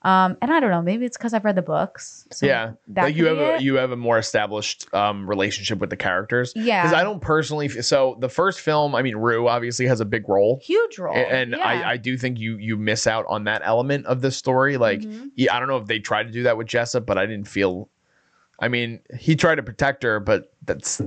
[0.01, 2.25] Um, and I don't know, maybe it's because I've read the books.
[2.31, 2.71] So yeah.
[2.95, 6.53] Like you have a you have a more established um relationship with the characters.
[6.55, 10.05] yeah, Because I don't personally so the first film, I mean, Rue obviously has a
[10.05, 10.59] big role.
[10.63, 11.67] huge role, A- And Yeah.
[11.67, 14.77] I, I do think you you miss out on that element of the story.
[14.77, 15.31] Like Mhm.
[15.35, 17.47] yeah, I don't know if they tried to do that with Jessup, but I didn't
[17.49, 17.89] feel
[18.61, 21.01] I mean, he tried to protect her, but that's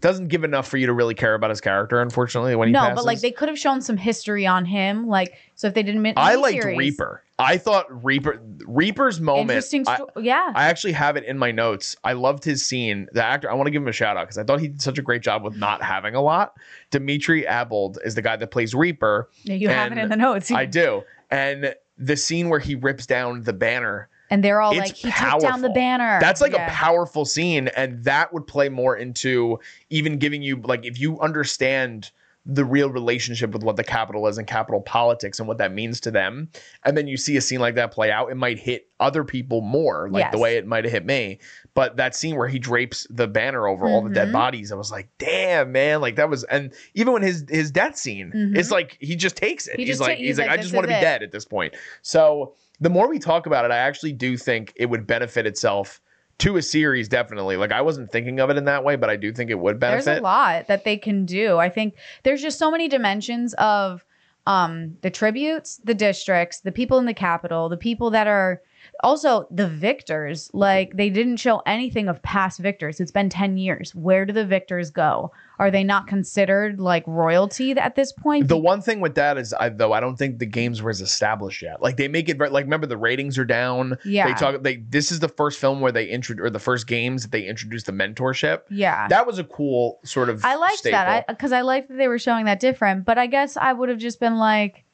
[0.00, 2.00] doesn't give enough for you to really care about his character.
[2.00, 2.94] Unfortunately, when he no, passes.
[2.96, 5.06] but like they could have shown some history on him.
[5.06, 7.22] Like, so if they didn't, I liked Reaper.
[7.38, 9.50] I thought Reaper Reaper's moment.
[9.50, 9.84] Interesting.
[9.86, 10.52] I- yeah.
[10.54, 11.94] I actually have it in my notes.
[12.02, 13.08] I loved his scene.
[13.12, 14.80] The actor, I want to give him a shout out because I thought he did
[14.80, 16.54] such a great job with not having a lot.
[16.90, 19.28] Dimitri Abold is the guy that plays Reaper.
[19.42, 20.50] You have it in the notes.
[20.50, 21.02] I do.
[21.30, 25.40] And the scene where he rips down the banner, and they're all like, he took
[25.40, 26.18] down the banner.
[26.20, 26.66] that's like Yeah.
[26.66, 27.68] a powerful scene.
[27.68, 32.10] And that would play more into even giving you, like, if you understand
[32.48, 36.00] the real relationship with what the Capitol is and Capitol politics and what that means
[36.00, 36.48] to them.
[36.84, 39.60] And then you see a scene like that play out, it might hit other people
[39.62, 41.40] more, like the way it might have hit me.
[41.74, 44.32] But that scene where he drapes the banner over all the dead Mhm.
[44.32, 46.00] bodies, I was like, damn, man.
[46.00, 48.56] Like that was and even when his his death scene, Mhm.
[48.56, 49.78] it's like he just takes it.
[49.78, 51.00] He he's like, ta- he's, he's like, like, I just want to be it.
[51.00, 51.74] dead at this point.
[52.02, 56.00] So the more we talk about it, I actually do think it would benefit itself
[56.38, 57.56] to a series, definitely.
[57.56, 59.78] Like I wasn't thinking of it in that way, but I do think it would
[59.78, 60.04] benefit.
[60.04, 61.58] There's a lot that they can do.
[61.58, 64.04] I think there's just so many dimensions of
[64.46, 68.62] um the tributes, the districts, the people in the Capitol, the people that are
[69.00, 70.50] also the victors.
[70.52, 73.00] Like they didn't show anything of past victors.
[73.00, 73.94] It's been 10 years.
[73.94, 75.32] Where do the victors go?
[75.58, 78.48] Are they not considered like royalty at this point?
[78.48, 81.62] The one thing with that is, I, though, I don't think the games was established
[81.62, 81.80] yet.
[81.80, 83.96] Like they make it like remember the ratings are down.
[84.04, 84.26] Yeah.
[84.26, 84.62] They talk.
[84.62, 87.46] They this is the first film where they introduce or the first games that they
[87.46, 88.62] introduced the mentorship.
[88.70, 89.08] yeah.
[89.08, 90.44] That was a cool sort of.
[90.44, 90.98] I liked staple.
[90.98, 93.04] that because I, liked that they were showing that different.
[93.04, 94.84] But I guess I would have just been like,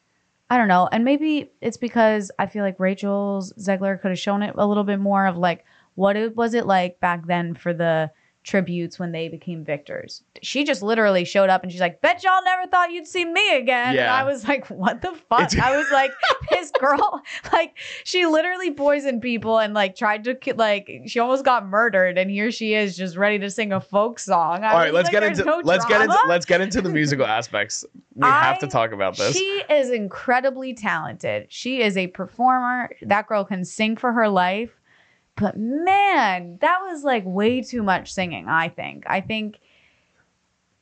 [0.51, 0.89] I don't know.
[0.91, 4.85] And maybe it's because I feel like Rachel's Zegler could have shown it a little
[4.85, 8.11] bit more of like what it was it like back then for the
[8.43, 10.23] tributes when they became victors.
[10.43, 13.57] She just literally showed up and she's like, "Bet y'all never thought you'd see me
[13.57, 16.13] again." And I was like, "What the fuck?" It's- I was like,
[16.51, 21.67] "This girl, like, she literally poisoned people and like tried to like she almost got
[21.67, 24.93] murdered, and here she is just ready to sing a folk song." I All right,
[24.95, 27.85] let's like, get into no let's get into let's get into the musical aspects.
[28.15, 29.37] We have to talk about this.
[29.37, 31.47] She is incredibly talented.
[31.49, 32.91] She is a performer.
[33.03, 34.71] That girl can sing for her life.
[35.37, 39.05] But man, that was like way too much singing, I think.
[39.07, 39.59] I think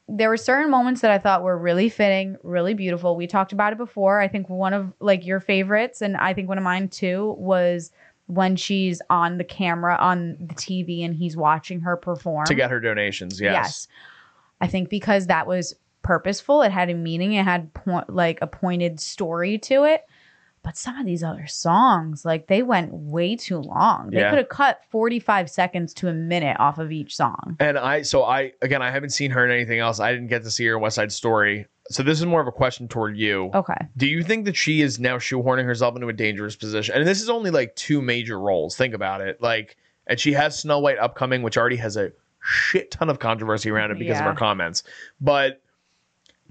[0.08, 3.14] there were certain moments that I thought were really fitting, really beautiful.
[3.14, 4.20] We talked about it before.
[4.20, 7.92] I think one of like your favorites and I think one of mine too was
[8.26, 12.46] when she's on the camera on the TV and he's watching her perform.
[12.46, 13.88] to get her donations, yes.
[14.60, 18.46] I think because that was purposeful, it had a meaning, it had point like a
[18.46, 20.04] pointed story to it.
[20.62, 24.10] But some of these other songs, like they went way too long.
[24.10, 24.30] They Yeah.
[24.30, 27.56] could have cut 45 seconds to a minute off of each song.
[27.60, 30.00] And I so I again I haven't seen her in anything else.
[30.00, 31.66] I didn't get to see her in West Side Story.
[31.90, 33.50] So this is more of a question toward you.
[33.54, 33.74] Okay.
[33.96, 36.94] Do you think that she is now shoehorning herself into a dangerous position?
[36.94, 38.76] And this is only like two major roles.
[38.76, 39.40] Think about it.
[39.42, 43.70] Like, and she has Snow White upcoming, which already has a shit ton of controversy
[43.70, 44.82] around it because of her comments.
[45.20, 45.62] But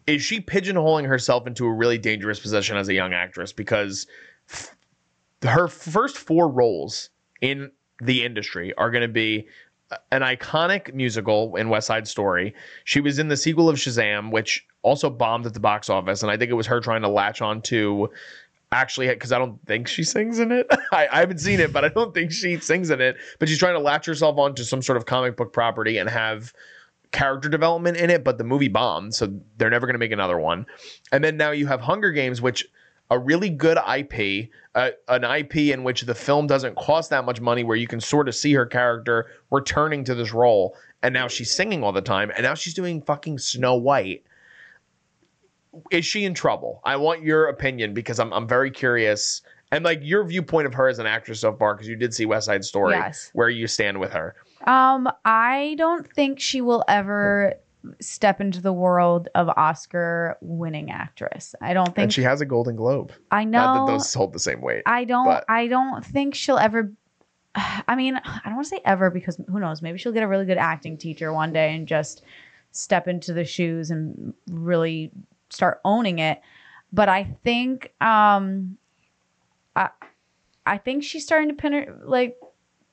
[0.10, 3.54] is she pigeonholing herself into a really dangerous position as a young actress?
[3.54, 4.08] Because
[4.50, 4.76] f-
[5.44, 7.10] her first four roles
[7.42, 9.48] in the industry are going to be
[10.12, 12.54] an iconic musical in West Side Story.
[12.86, 16.32] She was in the sequel of Shazam, which also bombed at the box office, and
[16.32, 18.10] I think it was her trying to latch on to
[18.72, 20.68] actually because I don't think she sings in it.
[20.92, 23.18] I, I haven't seen it, but I don't think she sings in it.
[23.38, 26.54] But she's trying to latch herself onto some sort of comic book property and have
[27.12, 28.24] character development in it.
[28.24, 30.66] But the movie bombed, so they're never going to make another one.
[31.12, 32.66] And then now you have Hunger Games, which
[33.12, 37.42] a really good IP, uh, an IP in which the film doesn't cost that much
[37.42, 40.76] money, where you can sort of see her character returning to this role.
[41.02, 44.24] And now she's singing all the time, and now she's doing fucking Snow White.
[45.92, 46.82] Is she in trouble?
[46.84, 49.42] I want your opinion because I'm I'm very curious,
[49.72, 52.26] and like your viewpoint of her as an actress so far, because you did see
[52.26, 53.30] West Side Story, Yes.
[53.34, 54.36] where you stand with her.
[54.66, 57.54] Um, I don't think she will ever
[58.02, 61.56] step into the world of Oscar winning actress.
[61.62, 63.14] I don't and think she has a Golden Globe.
[63.32, 64.84] I Not know that those hold the same weight.
[64.86, 66.92] I don't but- I don't think she'll ever
[67.56, 70.28] I mean, I don't want to say ever because who knows, maybe she'll get a
[70.28, 72.24] really good acting teacher one day and just
[72.72, 75.12] step into the shoes and really
[75.50, 76.42] start owning it.
[76.92, 78.78] But I think um
[79.76, 79.90] I
[80.66, 82.38] I think she's starting to pin her like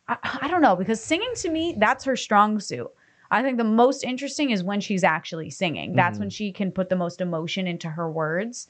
[0.08, 2.88] I, I don't know because singing to me that's her strong suit.
[3.30, 5.94] I think the most interesting is when she's actually singing.
[5.96, 6.20] That's Mhm.
[6.20, 8.68] when she can put the most emotion into her words.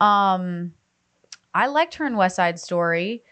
[0.00, 0.72] Um
[1.54, 3.22] I liked her in West Side Story.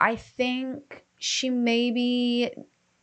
[0.00, 2.50] I think she maybe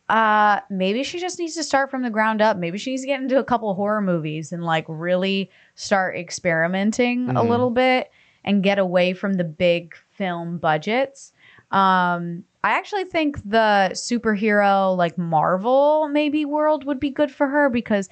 [0.08, 2.56] uh maybe she just needs to start from the ground up.
[2.58, 7.30] Maybe she needs to get into a couple horror movies and like really start experimenting
[7.30, 7.48] a Mhm.
[7.48, 8.10] little bit
[8.44, 11.32] and get away from the big film budgets.
[11.72, 17.68] Um, I actually think the superhero like Marvel maybe world would be good for her
[17.68, 18.08] because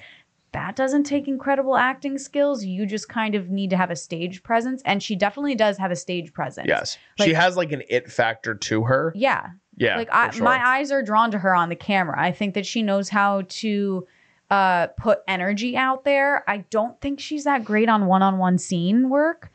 [0.51, 2.65] that doesn't take incredible acting skills.
[2.65, 5.91] You just kind of need to have a stage presence, and she definitely does have
[5.91, 6.67] a stage presence.
[6.67, 9.13] Yes, she has like an it factor to her.
[9.15, 9.51] Yeah.
[9.77, 10.43] Yeah, like I, sure.
[10.43, 12.21] my eyes are drawn to her on the camera.
[12.21, 14.05] I think that she knows how to
[14.51, 16.47] uh, put energy out there.
[16.47, 19.49] I don't think she's that great on one-on-one scene work,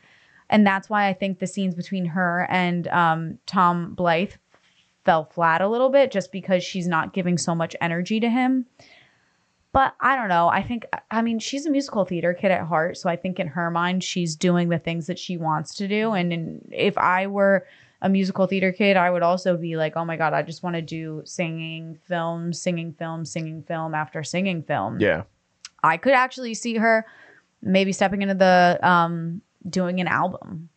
[0.49, 4.37] and that's why I think the scenes between her and um, Tom Blyth
[5.03, 8.65] fell flat a little bit, just because she's not giving so much energy to him.
[9.73, 10.47] But I don't know.
[10.47, 13.47] I think I mean she's a musical theater kid at heart, so I think in
[13.47, 16.13] her mind she's doing the things that she wants to do.
[16.13, 17.67] And in, if I were
[18.01, 20.75] a musical theater kid, I would also be like, oh my god, I just want
[20.77, 24.99] to do singing film, singing film, singing film after singing film.
[24.99, 25.23] yeah,
[25.83, 27.05] I could actually see her
[27.61, 30.69] maybe stepping into the um doing an album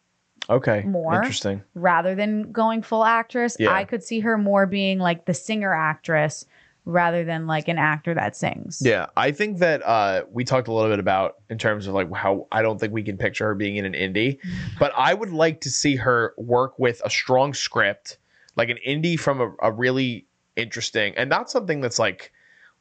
[0.51, 1.15] okay, More.
[1.15, 1.63] interesting.
[1.75, 3.57] rather than going full actress.
[3.59, 3.73] Yeah.
[3.73, 6.45] I could see her more being like the singer actress
[6.85, 8.83] rather than like an actor that sings.
[8.85, 12.13] Yeah, I think that uh, we talked a little bit about in terms of like
[12.13, 14.39] how I don't think we can picture her being in an indie,
[14.79, 18.19] but I would like to see her work with a strong script,
[18.57, 20.27] like an indie from a, a really
[20.57, 22.33] interesting and not something that's like.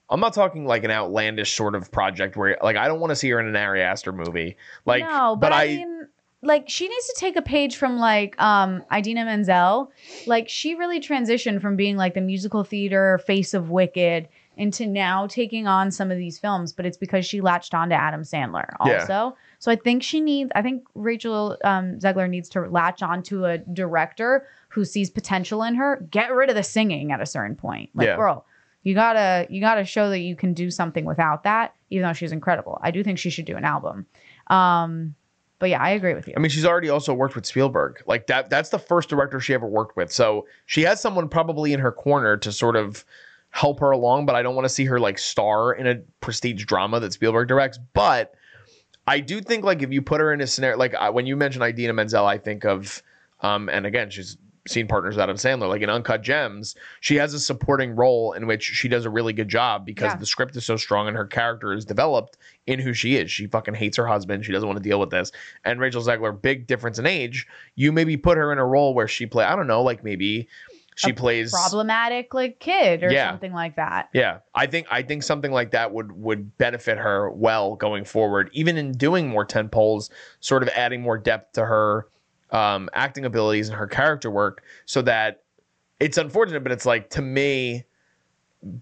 [0.10, 3.16] I'm not talking like an outlandish sort of project where like I don't want to
[3.16, 4.57] see her in an Ari Aster movie.
[4.86, 6.07] Like, no, but, I, mean,
[6.41, 9.91] like she needs to take a page from like um Idina Menzel.
[10.26, 15.26] Like she really transitioned from being like the musical theater face of Wicked into now
[15.26, 18.68] taking on some of these films, but it's because she latched on to Adam Sandler
[18.86, 19.01] Yeah.
[19.01, 19.38] also.
[19.60, 23.45] So I think she needs I think Rachel um Zegler needs to latch on to
[23.45, 26.05] a director who sees potential in her.
[26.10, 27.89] Get rid of the singing at a certain point.
[27.93, 28.16] Like, Yeah.
[28.16, 28.45] girl,
[28.84, 32.32] you gotta you gotta show that you can do something without that, even though she's
[32.32, 32.80] incredible.
[32.82, 34.05] I do think she should do an album.
[34.47, 35.15] Um,
[35.59, 36.34] but yeah, I agree with you.
[36.36, 38.01] I mean, she's already also worked with Spielberg.
[38.07, 40.11] Like that that's the first director she ever worked with.
[40.11, 43.03] So she has someone probably in her corner to sort of
[43.51, 46.63] help her along, but I don't want to see her like star in a prestige
[46.63, 47.80] drama that Spielberg directs.
[47.93, 48.34] But
[49.07, 51.61] I do think like if you put her in a scenario like when you mention
[51.61, 53.03] Idina Menzel, I think of
[53.41, 54.38] um and again, she's
[54.70, 58.47] seen partners out of Sandler like in Uncut Gems, she has a supporting role in
[58.47, 60.17] which she does a really good job because Yeah.
[60.17, 63.32] the script is so strong and her character is developed in who she is.
[63.32, 64.45] She fucking hates her husband.
[64.45, 65.32] She doesn't want to deal with this.
[65.65, 67.47] And Rachel Zegler, big difference in age.
[67.76, 69.45] You maybe put her in a role where she play.
[69.45, 70.47] I don't know, like maybe
[70.95, 71.51] she plays.
[71.51, 73.30] problematic like kid or Yeah.
[73.32, 74.09] something like that.
[74.13, 78.49] Yeah, I think I think something like that would would benefit her well going forward.
[78.51, 80.09] Even in doing more tent poles,
[80.41, 82.07] sort of adding more depth to her
[82.52, 85.43] um, acting abilities and her character work, so that
[86.00, 87.86] it's unfortunate, but it's like to me,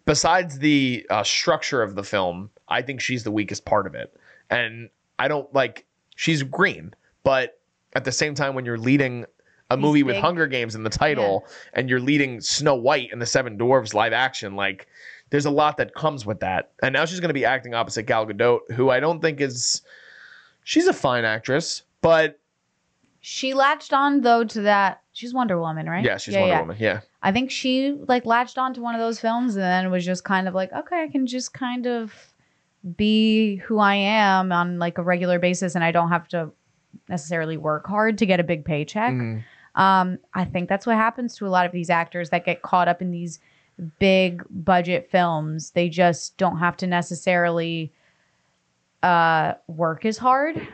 [0.05, 4.15] besides the uh, structure of the film, I think she's the weakest part of it,
[4.49, 4.89] and
[5.19, 6.93] I don't like she's green,
[7.23, 7.59] but
[7.93, 9.25] at the same time, when you're leading
[9.69, 13.21] a These movie with Hunger Games in the title, and you're leading Snow White and
[13.21, 14.87] the Seven Dwarves live action, like
[15.29, 16.71] there's a lot that comes with that.
[16.81, 19.81] And now she's going to be acting opposite Gal Gadot, who I don't think is.
[20.63, 22.39] She's a fine actress, but
[23.21, 25.01] She latched on though to that.
[25.13, 26.03] She's Wonder Woman, right?
[26.03, 26.77] yeah, she's Wonder Woman.
[26.79, 30.05] Yeah, I think she like latched on to one of those films and then was
[30.05, 32.13] just kind of like, okay, I can just kind of
[32.95, 36.51] be who I am on like a regular basis and I don't have to
[37.09, 39.13] necessarily work hard to get a big paycheck.
[39.13, 39.43] Mhm.
[39.75, 42.87] Um, I think that's what happens to a lot of these actors that get caught
[42.87, 43.39] up in these
[43.99, 45.71] big budget films.
[45.71, 47.91] They just don't have to necessarily
[49.03, 50.67] uh, work as hard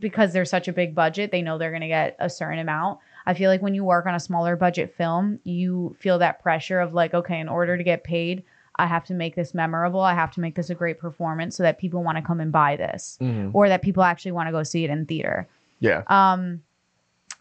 [0.00, 1.30] because there's such a big budget.
[1.30, 2.98] They know they're going to get a certain amount.
[3.26, 6.80] I feel like when you work on a smaller budget film, you feel that pressure
[6.80, 8.42] of like, okay, in order to get paid,
[8.76, 10.00] I have to make this memorable.
[10.00, 12.52] I have to make this a great performance so that people want to come and
[12.52, 13.50] buy this Mhm.
[13.52, 15.46] or that people actually want to go see it in theater.
[15.80, 16.02] yeah.
[16.06, 16.62] Um,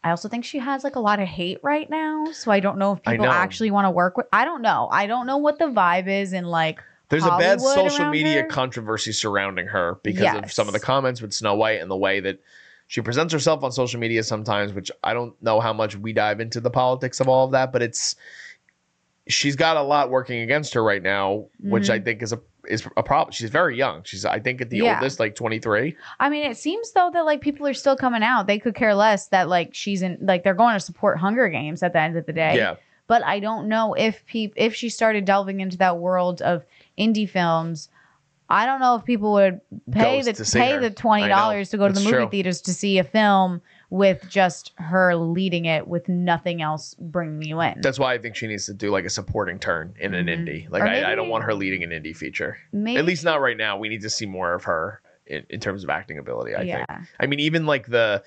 [0.04, 2.78] I also think she has like a lot of hate right now, so I don't
[2.78, 3.32] know if people know.
[3.32, 4.28] actually want to work with.
[4.32, 4.88] I don't know.
[4.92, 6.82] I don't know what the vibe is in like.
[7.10, 8.48] There's a bad social media her?
[8.48, 12.20] controversy surrounding her because of some of the comments with Snow White and the way
[12.20, 12.40] that
[12.88, 16.40] she presents herself on social media sometimes, which I don't know how much we dive
[16.40, 18.16] into the politics of all of that, but it's
[19.28, 22.86] she's got a lot working against her right now, which I think is a is
[22.98, 23.32] a problem.
[23.34, 24.04] She's very young.
[24.04, 24.86] She's I think at the Mm-hmm.
[24.86, 24.96] Yeah.
[24.96, 25.96] oldest like 23.
[26.20, 28.48] I mean, it seems though that like people are still coming out.
[28.48, 31.84] They could care less that like she's in like they're going to support Hunger Games
[31.84, 32.56] at the end of the day.
[32.58, 32.76] Yeah.
[33.08, 36.66] But I don't know if peop if she started delving into that world of
[36.98, 37.90] indie films.
[38.50, 39.60] I don't know if people would
[39.92, 42.30] pay Goes the to pay the twenty dollars to go to the movie true.
[42.30, 47.60] theaters to see a film with just her leading it with nothing else bringing you
[47.62, 47.82] in.
[47.82, 50.38] That's why I think she needs to do like a supporting turn in an Mhm.
[50.48, 50.70] indie.
[50.70, 52.58] Like Or I, I don't want her leading an indie feature.
[52.72, 53.78] Maybe At least not right now.
[53.78, 56.56] We need to see more of her in, in terms of acting ability.
[56.56, 56.86] I yeah.
[56.86, 57.08] think.
[57.20, 58.24] I mean, even like the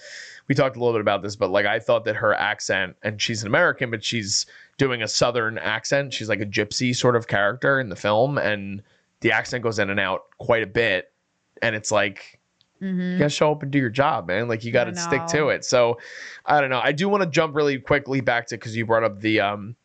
[0.48, 3.20] we talked a little bit about this, but like I thought that her accent, and
[3.22, 4.44] she's an American, but she's
[4.80, 6.10] doing a southern accent.
[6.14, 8.82] She's like a gypsy sort of character in the film, and
[9.20, 11.12] the accent goes in and out quite a bit.
[11.60, 12.40] And it's like
[12.80, 13.12] Mhm.
[13.12, 14.48] you gotta show up and do your job, man.
[14.48, 15.66] Like you gotta stick to it.
[15.66, 15.98] So
[16.46, 16.80] I don't know.
[16.82, 19.76] I do want to jump really quickly back to because you brought up the um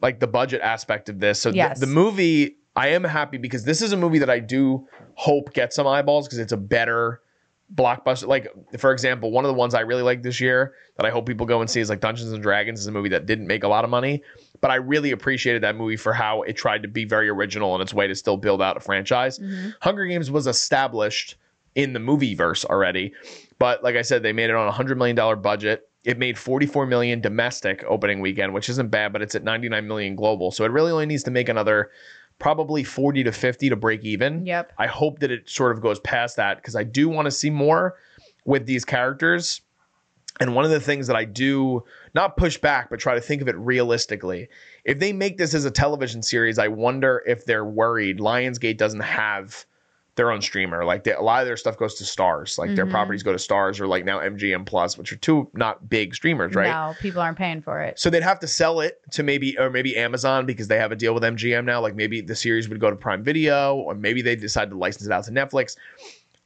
[0.00, 1.38] like the budget aspect of this.
[1.42, 4.88] So th- the movie, I am happy because this is a movie that I do
[5.16, 7.20] hope gets some eyeballs because it's a better
[7.74, 8.26] blockbuster.
[8.26, 8.48] Like
[8.78, 11.46] for example, one of the ones I really like this year that I hope people
[11.46, 13.68] go and see is like Dungeons and Dragons is a movie that didn't make a
[13.68, 14.22] lot of money,
[14.60, 17.80] but I really appreciated that movie for how it tried to be very original in
[17.80, 19.38] its way to still build out a franchise.
[19.38, 19.74] Mhm.
[19.80, 21.36] Hunger Games was established
[21.74, 23.12] in the movie verse already,
[23.58, 25.88] but like I said, they made it on a hundred million dollar budget.
[26.04, 30.14] It made 44 million domestic opening weekend, which isn't bad, but it's at 99 million
[30.14, 30.50] global.
[30.50, 31.90] So it really only needs to make another
[32.38, 34.44] probably 40 to 50 to break even.
[34.46, 34.72] Yep.
[34.78, 37.50] I hope that it sort of goes past that because I do want to see
[37.50, 37.96] more
[38.44, 39.60] with these characters.
[40.40, 43.40] And one of the things that I do not push back, but try to think
[43.40, 44.48] of it realistically.
[44.84, 49.00] If they make this as a television series, I wonder if they're worried Lionsgate doesn't
[49.00, 49.64] have
[50.16, 50.84] their own streamer.
[50.84, 52.56] Like they, a lot of their stuff goes to Starz.
[52.56, 52.90] Like their Mhm.
[52.90, 56.54] properties go to Starz or like now MGM Plus, which are two not big streamers,
[56.54, 56.68] right?
[56.68, 57.98] No, people aren't paying for it.
[57.98, 60.96] So they'd have to sell it to maybe or maybe Amazon because they have a
[60.96, 61.80] deal with MGM now.
[61.80, 65.06] Like maybe the series would go to Prime Video, or maybe they decide to license
[65.06, 65.76] it out to Netflix.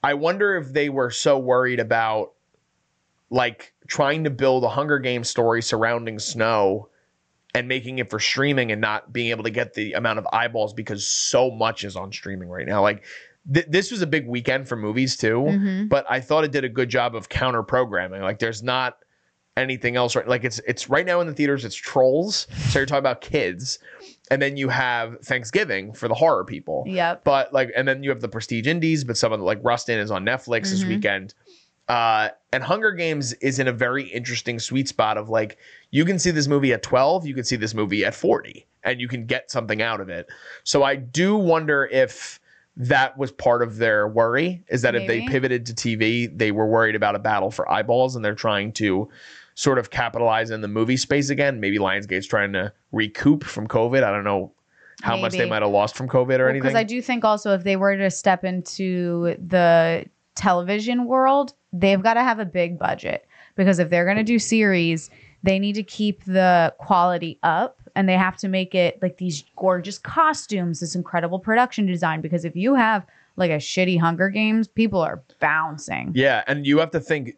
[0.02, 2.32] I wonder if they were so worried about
[3.30, 6.88] like trying to build a Hunger Games story surrounding Snow
[7.54, 10.72] and making it for streaming and not being able to get the amount of eyeballs
[10.72, 12.80] because so much is on streaming right now.
[12.82, 13.04] Like
[13.52, 15.88] th- this was a big weekend for movies too Mhm.
[15.88, 18.22] but I thought it did a good job of counter programming.
[18.22, 18.98] Like there's not
[19.56, 22.86] anything else right like it's it's right now in the theaters it's trolls so you're
[22.86, 23.80] talking about kids
[24.30, 27.24] and then you have thanksgiving for the horror people Yep.
[27.24, 29.98] but like and then you have the prestige indies but some of the like rustin
[29.98, 30.88] is on netflix this Mhm.
[30.88, 31.34] weekend
[31.88, 35.56] uh and hunger games is in a very interesting sweet spot of like
[35.90, 39.00] you can see this movie at 12 you can see this movie at 40 and
[39.00, 40.28] you can get something out of it
[40.62, 42.38] so i do wonder if
[42.80, 46.66] that was part of their worry is that if they pivoted to tv they were
[46.66, 49.08] worried about a battle for eyeballs and they're trying to
[49.58, 51.58] sort of capitalize in the movie space again.
[51.58, 54.04] Maybe lionsgate's trying to recoup from covid.
[54.04, 54.52] I don't know
[55.02, 56.62] how much they might have lost from covid or anything.
[56.62, 60.06] Because I do think also if they were to step into the
[60.36, 63.26] television world, they've got to have a big budget.
[63.56, 65.10] Because if they're going to do series,
[65.42, 69.44] they need to keep the quality up and they have to make it like these
[69.56, 72.20] gorgeous costumes, this incredible production design.
[72.20, 73.04] Because if you have
[73.36, 76.12] like a shitty Hunger Games, people are bouncing.
[76.14, 77.32] Yeah, and you have to think: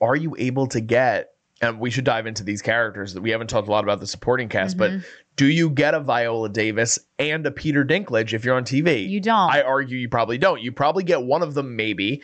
[0.00, 1.34] Are you able to get?
[1.60, 4.06] And we should dive into these characters that we haven't talked a lot about the
[4.06, 5.04] supporting cast, but Mhm.
[5.34, 9.08] do you get a Viola Davis and a Peter Dinklage if you're on TV?
[9.08, 9.50] You don't.
[9.52, 10.62] I argue you probably don't.
[10.62, 12.22] You probably get one of them, maybe.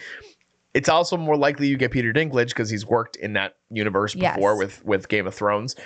[0.75, 4.35] It's also more likely you get Peter Dinklage because he's worked in that universe Yes.
[4.35, 5.77] before with with Game of Thrones.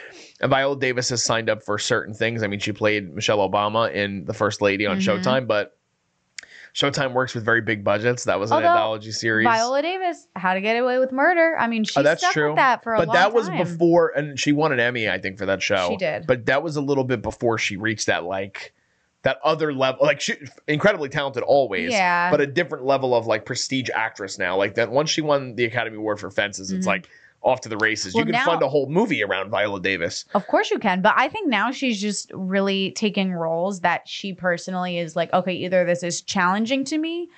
[0.41, 2.43] And Viola Davis has signed up for certain things.
[2.43, 5.21] I mean, she played Michelle Obama in The First Lady on Mhm.
[5.23, 5.75] Showtime, but
[6.75, 8.25] Showtime works with very big budgets.
[8.25, 9.47] That was an Although, anthology series.
[9.47, 11.57] Viola Davis, How to Get Away with Murder.
[11.59, 12.49] I mean, she Oh, that's stuck true.
[12.51, 13.07] with that for a while.
[13.07, 13.59] but long that was time.
[13.59, 15.89] before, and she won an Emmy, I think, for that show.
[15.91, 16.27] She did.
[16.27, 18.75] But that was a little bit before she reached that like
[19.23, 20.05] that other level.
[20.07, 20.35] Like she
[20.67, 22.31] incredibly talented always, Yeah.
[22.31, 24.57] but a different level of like prestige actress now.
[24.57, 26.89] Like that once she won the Academy Award for Fences, it's Mhm.
[26.89, 27.09] like
[27.43, 28.15] off to the races.
[28.15, 30.25] Well, you can now- fund a whole movie around Viola Davis.
[30.35, 34.33] Of course you can, but I think now she's just really taking roles that she
[34.33, 37.29] personally is like, okay, either this is challenging to me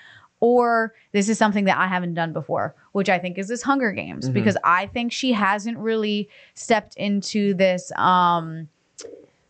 [0.40, 3.92] or this is something that I haven't done before, which I think is this Hunger
[3.92, 4.32] Games Mhm.
[4.32, 8.68] because I think she hasn't really stepped into this um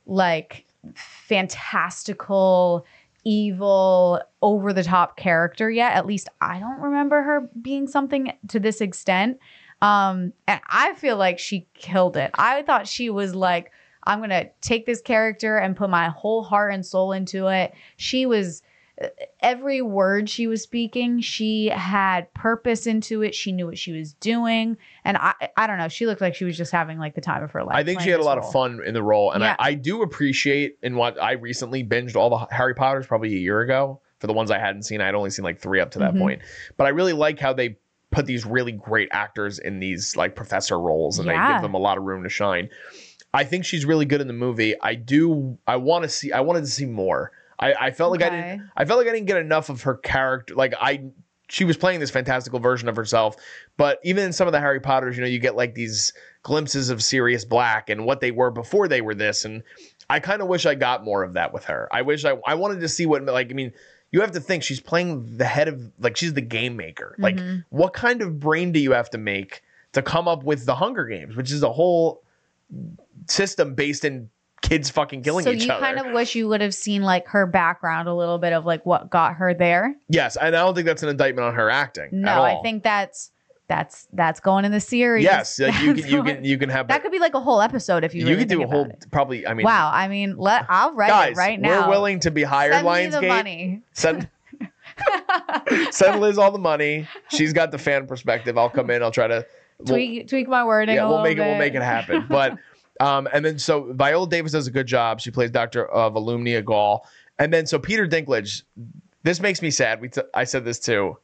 [0.06, 0.64] like
[0.94, 2.86] fantastical
[3.24, 5.92] evil over the top character yet.
[5.92, 9.38] At least i don't remember her being something to this extent.
[9.82, 12.30] Um and i feel like she killed it.
[12.34, 13.72] I thought she was like
[14.04, 17.74] i'm gonna take this character and put my whole heart and soul into it.
[17.96, 18.62] She was
[19.40, 23.34] every word she was speaking she had purpose into it.
[23.34, 26.44] She knew what she was doing and i i don't know she looked like she
[26.44, 28.38] was just having like the time of her life I think she had a lot
[28.38, 28.46] role.
[28.46, 29.56] of fun in the role, and Yeah.
[29.58, 33.38] I, I do appreciate in what I recently binged all the Harry Potters probably a
[33.38, 34.00] year ago.
[34.18, 36.18] For the ones I hadn't seen, I'd only seen like three up to that Mhm.
[36.18, 36.42] point.
[36.76, 37.78] But I really like how they
[38.10, 41.78] put these really great actors in these like professor roles, and they give them a
[41.78, 42.68] lot of room to shine.
[43.32, 44.74] I think she's really good in the movie.
[44.82, 45.56] I do.
[45.66, 46.32] I want to see.
[46.32, 47.32] I wanted to see more.
[47.58, 48.68] I, I felt like I didn't.
[48.76, 50.54] I felt like I didn't get enough of her character.
[50.54, 51.04] Like I,
[51.50, 53.36] she was playing this fantastical version of herself.
[53.76, 56.90] But even in some of the Harry Potters, you know, you get like these glimpses
[56.90, 59.44] of Sirius Black and what they were before they were this.
[59.44, 59.62] And
[60.08, 61.88] I kind of wish I got more of that with her.
[61.92, 62.34] I wish I.
[62.46, 63.50] I wanted to see what like.
[63.50, 63.72] I mean,
[64.12, 67.14] you have to think she's playing the head of like she's the game maker.
[67.18, 67.64] Like, Mhm.
[67.70, 71.04] what kind of brain do you have to make to come up with the Hunger
[71.04, 72.22] Games, which is a whole
[73.28, 74.30] system based in
[74.70, 77.44] kids fucking killing so each you kind of wish you would have seen like her
[77.46, 79.94] background a little bit of like what got her there.
[80.08, 82.04] yes, and I don't think that's an indictment on her acting.
[82.04, 83.32] at No, I think that's
[83.68, 85.22] that's that's going in the series.
[85.24, 87.60] yes, like you can you can you can have that could be like a whole
[87.60, 89.06] episode if you you really could do a whole it.
[89.10, 89.46] probably.
[89.46, 91.82] I mean, wow, I mean, let I'll write guys, it right now.
[91.86, 92.72] we're willing to be hired.
[92.74, 93.82] Send me the money.
[93.92, 94.28] Send
[95.90, 97.06] send Liz all the money.
[97.28, 98.58] She's got the fan perspective.
[98.58, 99.02] I'll come in.
[99.02, 99.46] I'll try to
[99.78, 100.94] we'll- tweak tweak my wording.
[100.96, 101.40] yeah, we'll make it.
[101.42, 102.26] We'll make it happen.
[102.28, 102.56] But
[103.00, 105.20] um, and then so Viola Davis does a good job.
[105.20, 107.06] She plays Doctor of Volumnia Gaul,
[107.38, 108.62] and then so Peter Dinklage.
[109.22, 110.00] This makes me sad.
[110.00, 111.18] We t- I said this too.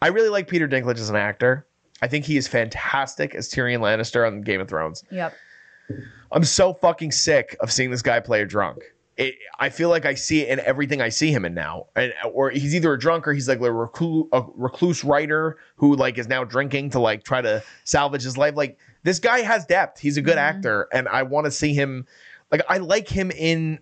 [0.00, 1.66] I really like Peter Dinklage as an actor.
[2.02, 5.04] I think he is fantastic as Tyrion Lannister on Game of Thrones.
[5.10, 5.34] Yep.
[6.32, 8.82] I'm so fucking sick of seeing this guy play a drunk.
[9.16, 12.14] It, I feel like I see it in everything I see him in now, and,
[12.32, 16.16] or he's either a drunk or he's like a recluse, a recluse writer who like
[16.16, 18.54] is now drinking to like try to salvage his life.
[18.56, 20.00] Like this guy has depth.
[20.00, 20.42] He's a good Mhm.
[20.42, 22.06] actor, and I want to see him.
[22.50, 23.78] Like I like him in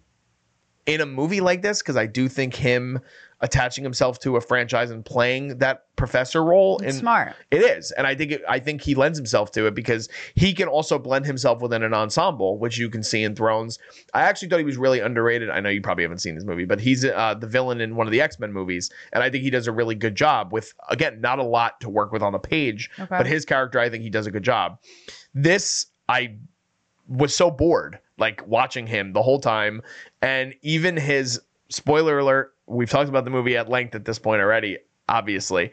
[0.87, 3.01] in a movie like this because I do think him
[3.41, 7.35] attaching himself to a franchise and playing that professor role It's in smart.
[7.51, 10.53] it is, and I think it, I think he lends himself to it because he
[10.53, 13.79] can also blend himself within an ensemble, which you can see in Thrones.
[14.15, 15.51] I actually thought he was really underrated.
[15.51, 18.07] I know you probably haven't seen this movie, but he's uh, the villain in one
[18.07, 20.73] of the X Men movies, and I think he does a really good job with
[20.89, 23.07] again not a lot to work with on the page, Okay.
[23.11, 24.79] but his character I think he does a good job.
[25.35, 26.37] This I
[27.07, 29.81] was so bored like watching him the whole time,
[30.23, 31.41] and even his
[31.71, 32.55] spoiler alert.
[32.67, 35.73] We've talked about the movie at length at this point already, obviously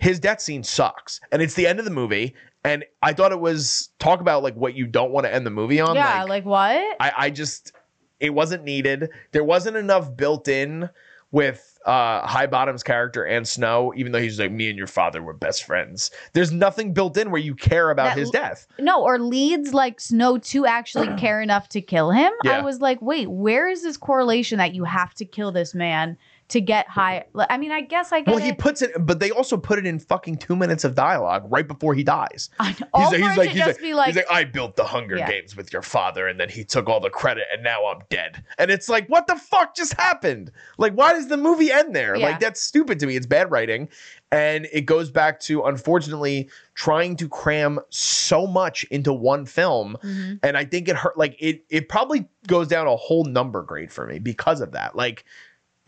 [0.00, 2.34] his death scene sucks and it's the end of the movie
[2.64, 5.50] and i thought it was talk about like what you don't want to end the
[5.50, 6.96] movie on yeah, like, like, what?
[6.98, 7.72] I, I just
[8.18, 10.88] it wasn't needed there wasn't enough built in
[11.32, 15.32] with uh Highbottom's character and snow even though he's like me and your father were
[15.32, 19.18] best friends there's nothing built in where you care about That his death no, or
[19.18, 22.32] leads like Snow to actually care enough to kill him.
[22.44, 22.58] Yeah.
[22.58, 26.16] I was like, wait, where is this correlation that you have to kill this man
[26.50, 27.24] to get high?
[27.48, 28.58] I mean, I guess I get well he it.
[28.58, 31.94] puts it but they also put it in fucking two minutes of dialogue right before
[31.94, 32.86] he dies I know.
[32.92, 34.84] All He's like, he's like, he's just like, be like, he's like, I built the
[34.84, 35.28] Hunger Yeah.
[35.30, 38.44] Games with your father, and then he took all the credit, and now I'm dead.
[38.58, 40.50] And it's like, what the fuck just happened?
[40.78, 42.16] Like, why does the movie end there?
[42.16, 42.26] Yeah.
[42.26, 43.16] Like, that's stupid to me.
[43.16, 43.88] It's bad writing,
[44.32, 49.96] and it goes back to unfortunately trying to cram so much into one film.
[50.02, 50.40] Mhm.
[50.42, 51.16] And I think it hurt.
[51.18, 54.96] Like, it it probably goes down a whole number grade for me because of that.
[54.96, 55.24] Like.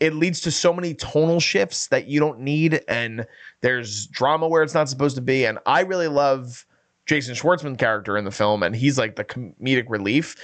[0.03, 3.25] It leads to so many tonal shifts that you don't need, and
[3.61, 5.45] there's drama where it's not supposed to be.
[5.45, 6.65] And I really love
[7.05, 10.35] Jason Schwartzman character in the film, and he's like the comedic relief.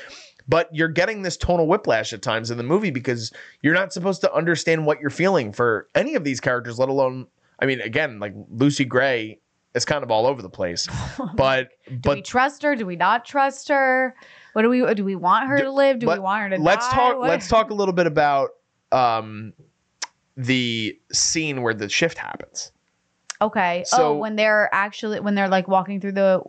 [0.47, 4.21] But you're getting this tonal whiplash at times in the movie because you're not supposed
[4.21, 7.27] to understand what you're feeling for any of these characters, let alone,
[7.59, 9.41] I mean, again, like Lucy Gray
[9.75, 10.87] is kind of all over the place.
[11.21, 12.77] Oh but do we trust her?
[12.77, 14.15] Do we not trust her?
[14.53, 15.03] What do we do?
[15.03, 15.99] We want her Do- to live?
[15.99, 16.95] Do we want her to let's die?
[16.95, 17.17] talk.
[17.17, 18.51] What- Let's talk a little bit about
[18.91, 19.53] um
[20.37, 22.71] the scene where the shift happens.
[23.41, 23.83] Okay.
[23.85, 26.41] So- oh, when they're actually when they're like walking through the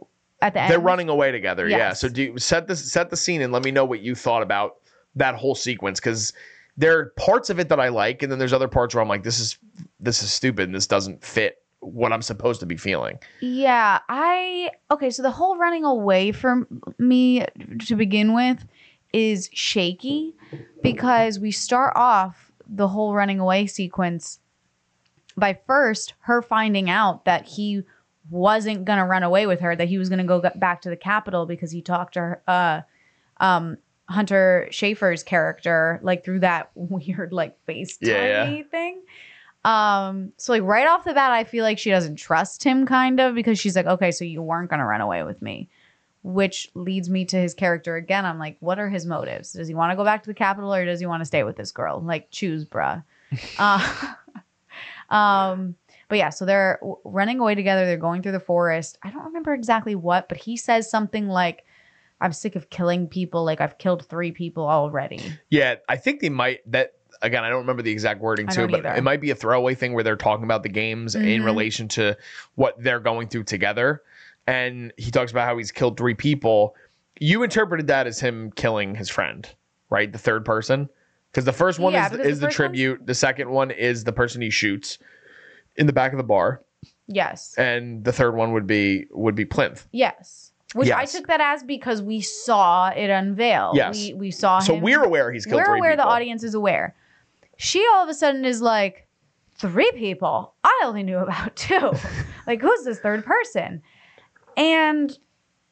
[0.43, 0.70] at the end.
[0.70, 1.68] They're running away together.
[1.68, 1.93] Yeah.
[1.93, 4.43] So do you set this set the scene and let me know what you thought
[4.43, 4.76] about
[5.16, 6.32] that whole sequence because
[6.76, 9.09] there are parts of it that I like, and then there's other parts where I'm
[9.09, 9.59] like, this is
[9.99, 13.18] this is stupid and this doesn't fit what I'm supposed to be feeling.
[13.41, 15.11] Yeah, I okay.
[15.11, 16.66] So the whole running away from
[16.99, 17.45] me
[17.86, 18.64] to begin with
[19.13, 20.35] is shaky
[20.83, 24.39] because we start off the whole running away sequence
[25.37, 27.83] by first her finding out that he
[28.31, 31.47] wasn't gonna run away with her, that he was gonna go back to the Capitol
[31.47, 32.81] because he talked to her, uh,
[33.39, 33.77] um,
[34.09, 38.63] Hunter Schafer's character like through that weird like FaceTime Yeah, yeah.
[38.71, 39.03] thing.
[39.65, 43.21] Um, so like right off the bat, I feel like she doesn't trust him kind
[43.21, 45.69] of because she's like, okay, so you weren't gonna run away with me.
[46.23, 48.27] Which leads me to his character again.
[48.27, 49.55] I'm like, what are his motives?
[49.55, 51.45] Does he want to go back to the Capitol or does he want to stay
[51.45, 52.01] with this girl?
[52.01, 53.03] Like, choose, bruh.
[53.59, 54.14] uh,
[55.14, 55.77] um,
[56.09, 57.87] but yeah, so they're running away together.
[57.87, 58.99] They're going through the forest.
[59.03, 61.64] I don't remember exactly what, but he says something like,
[62.21, 63.45] I'm sick of killing people.
[63.45, 65.23] Like, I've killed three people already.
[65.49, 67.45] Yeah, I think they might that again.
[67.45, 68.95] I don't remember the exact wording I to it, but either.
[68.95, 71.45] it might be a throwaway thing where they're talking about the games in Mhm.
[71.45, 72.16] relation to
[72.57, 74.03] what they're going through together.
[74.47, 76.74] And he talks about how he's killed three people.
[77.20, 79.49] You interpreted that as him killing his friend,
[79.91, 80.11] right?
[80.12, 80.88] The third person,
[81.30, 83.07] because the first one Yeah, is is the the, first one- tribute.
[83.07, 84.99] The second one is the person he shoots
[85.76, 86.62] in the back of the bar,
[87.07, 87.55] Yes.
[87.59, 89.86] and the third one would be would be Plinth.
[89.93, 90.53] Yes.
[90.74, 93.72] Which I took that as because we saw it unveil.
[93.74, 93.97] Yes.
[93.97, 94.82] We we saw So him.
[94.82, 96.95] we're aware he's killed we're aware the audience is aware.
[97.57, 99.07] She all of a sudden is like,
[99.57, 100.55] three people.
[100.64, 101.93] I only knew about two.
[102.47, 103.82] like, who's this third person?
[104.61, 105.19] And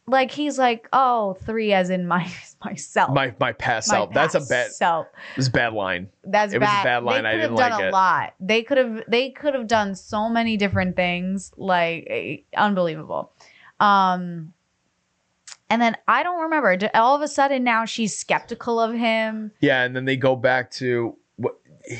[0.07, 2.30] like he's like, oh, three as in my
[2.64, 3.14] myself.
[3.14, 4.14] My my past My self.
[4.14, 4.72] That's a bad.
[4.72, 5.07] self.
[5.36, 6.09] A bad line.
[6.24, 6.57] That's bad.
[6.57, 6.84] It was a bad.
[6.84, 7.22] bad line.
[7.22, 7.93] They I could didn't have done like a it.
[7.93, 8.34] lot.
[8.41, 13.32] They could have they could have done so many different things, like eh, unbelievable.
[13.78, 14.55] Um,
[15.70, 16.91] and then I don't remember.
[16.95, 19.53] All of a sudden now she's skeptical of him.
[19.61, 21.16] Yeah, and then they go back to?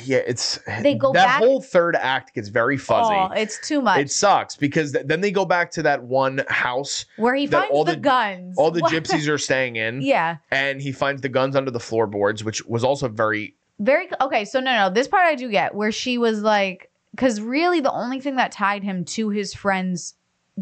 [0.05, 3.13] Yeah, it's eh, They go that back- whole third act gets very fuzzy.
[3.13, 3.99] Oh, it's too much.
[3.99, 7.71] it sucks because th- then they go back to that one house Where he finds
[7.73, 8.55] all the, the- guns.
[8.57, 10.37] all the What- gypsies are staying in, yeah.
[10.51, 14.45] and he finds the guns under the floorboards, which was also very Very okay.
[14.45, 17.91] So no, no, this part I do get where she was like, because really the
[17.91, 20.13] only thing that tied him to his friend's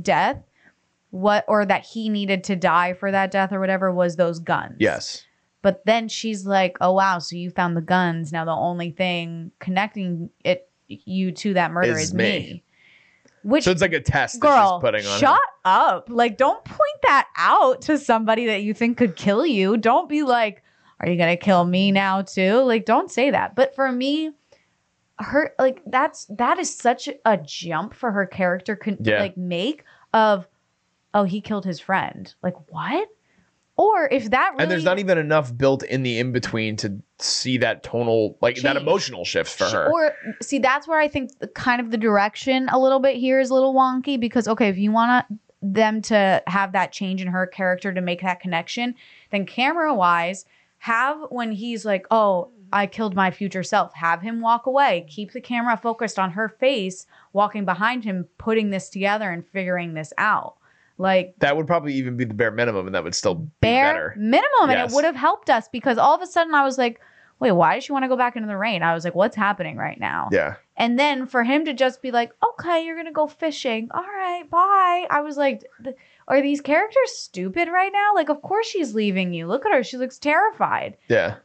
[0.02, 0.38] death,
[1.12, 4.76] what or that he needed to die for that death or whatever was those guns.
[4.80, 5.24] yes.
[5.62, 8.32] But then she's like, "Oh wow, so you found the guns.
[8.32, 12.24] Now the only thing connecting it you to that murder Is is, me.
[12.24, 12.64] me."
[13.44, 15.20] Which So it's like a test that girl, she's putting on.
[15.20, 15.40] shut him.
[15.66, 16.10] up!
[16.10, 19.78] Like, don't point that out to somebody that you think could kill you.
[19.78, 20.64] Don't be like,
[21.00, 23.56] "Are you gonna kill me now too?" Like, don't say that.
[23.56, 24.32] But for me,
[25.20, 29.20] her like that's that is such a jump for her character can Yeah.
[29.20, 29.84] like make
[30.14, 30.48] of,
[31.14, 32.34] oh, he killed his friend.
[32.44, 33.08] Like what?
[33.78, 37.00] Or if that really And there's not even enough built in the in between to
[37.20, 39.92] see that tonal, like that emotional shift for her.
[39.92, 43.40] Or see, that's where I think the, kind of the direction a little bit here
[43.40, 45.28] is a little wonky because okay, if you want
[45.62, 48.96] them to have that change in her character to make that connection,
[49.32, 50.46] then camera wise,
[50.80, 55.34] have when he's like, "Oh, I killed my future self," have him walk away, keep
[55.34, 60.14] the camera focused on her face, walking behind him, putting this together and figuring this
[60.18, 60.57] out.
[60.98, 63.94] Like that would probably even be the bare minimum, and that would still be bare
[63.94, 64.14] better.
[64.18, 67.00] minimum and it would have helped us because all of a sudden I was like,
[67.40, 69.36] "Wait, why does she want to go back into the rain?" I was like, "What's
[69.36, 70.56] happening right now?" Yeah.
[70.76, 73.90] And then for him to just be like, okay, you're going to go fishing.
[73.92, 75.08] All right, bye.
[75.10, 75.64] I was like,
[76.28, 78.12] are these characters stupid right now?
[78.14, 79.48] Like, of course she's leaving you.
[79.48, 79.84] Look at her.
[79.84, 80.98] She looks terrified.
[81.10, 81.38] Yeah.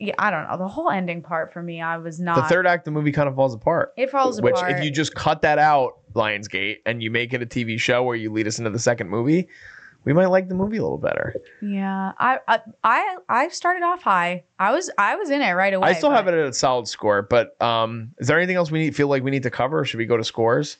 [0.00, 0.58] Yeah, I don't know.
[0.58, 2.34] The whole ending part for me, I was not.
[2.34, 3.92] The third act, the movie kind of falls apart.
[3.96, 4.70] it falls Which, apart.
[4.70, 8.02] Which, if you just cut that out, Lionsgate, and you make it a TV show
[8.02, 9.48] where you lead us into the second movie,
[10.04, 11.34] we might like the movie a little better.
[11.60, 14.44] yeah, I, I, I, I started off high.
[14.58, 15.90] I was, I was in it right away.
[15.90, 18.80] I still have it at a solid score, but um, is there anything else we
[18.80, 19.80] need, feel like we need to cover?
[19.80, 20.78] Or should we go to scores?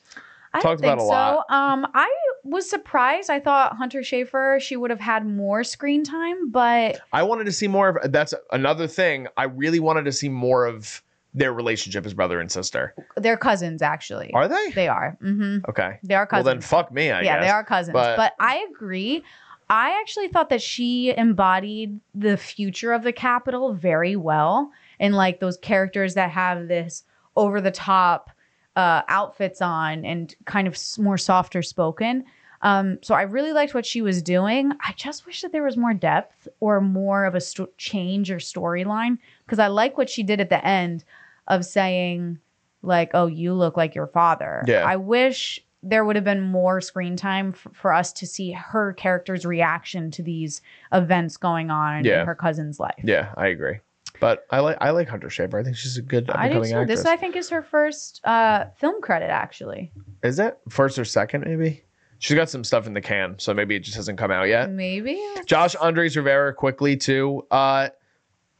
[0.53, 1.45] I talked about a lot.
[1.49, 2.09] So, um, I
[2.43, 3.29] was surprised.
[3.29, 7.51] I thought Hunter Schafer she would have had more screen time, but I wanted to
[7.51, 8.11] see more of.
[8.11, 9.27] That's another thing.
[9.35, 11.01] I really wanted to see more of
[11.33, 12.93] their relationship as brother and sister.
[13.17, 14.31] they're cousins actually.
[14.33, 14.69] Are they?
[14.71, 15.17] They are.
[15.21, 15.69] Mm-hmm.
[15.69, 15.97] Okay.
[16.03, 16.45] They are cousins.
[16.45, 17.11] Well, then fuck me.
[17.11, 17.45] I yeah, guess.
[17.45, 17.93] they are cousins.
[17.93, 19.23] But- But, I agree.
[19.69, 24.71] I actually thought that she embodied the future of the Capitol very well.
[24.99, 27.03] And like those characters that have this
[27.35, 28.29] over the top
[28.75, 32.25] uh, outfits on and kind of more softer spoken.
[32.61, 34.71] Um, so I really liked what she was doing.
[34.81, 38.37] I just wish that there was more depth or more of a sto- change or
[38.37, 41.03] storyline because I like what she did at the end
[41.47, 42.39] of saying,
[42.81, 44.83] like, "Oh, you look like your father." Yeah.
[44.85, 48.93] I wish there would have been more screen time f- for us to see her
[48.93, 50.61] character's reaction to these
[50.93, 52.21] events going on Yeah.
[52.21, 52.95] in her cousin's life.
[53.03, 53.79] Yeah, I agree.
[54.21, 55.59] But I like I like Hunter Schafer.
[55.59, 56.73] I think she's a good I do too.
[56.75, 56.87] actress.
[56.99, 59.91] This I think is her first uh, film credit, actually.
[60.23, 61.43] Is it first or second?
[61.45, 61.83] Maybe
[62.19, 64.69] she's got some stuff in the can, so maybe it just hasn't come out yet.
[64.69, 65.21] Maybe.
[65.45, 67.45] Josh Andres Rivera quickly too.
[67.51, 67.89] Uh,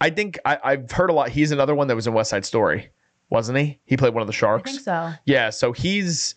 [0.02, 1.30] I think I, I've heard a lot.
[1.30, 2.90] He's another one that was in West Side Story,
[3.30, 3.80] wasn't he?
[3.86, 4.72] He played one of the I sharks.
[4.72, 5.12] think so.
[5.26, 6.36] Yeah, so he's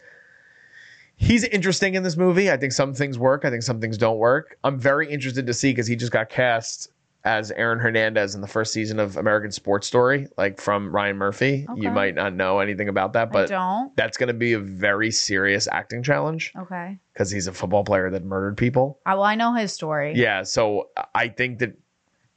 [1.16, 2.50] he's interesting in this movie.
[2.50, 3.44] I think some things work.
[3.44, 4.58] I think some things don't work.
[4.64, 6.90] I'm very interested to see because he just got cast
[7.24, 11.66] as Aaron Hernandez in the first season of American Sports Story, like from Ryan Murphy.
[11.74, 15.10] You might not know anything about that, I but that's going to be a very
[15.10, 16.96] serious acting challenge Okay.
[17.12, 19.00] because he's a football player that murdered people.
[19.04, 20.12] I, well, I know his story.
[20.14, 21.76] Yeah, so I think that.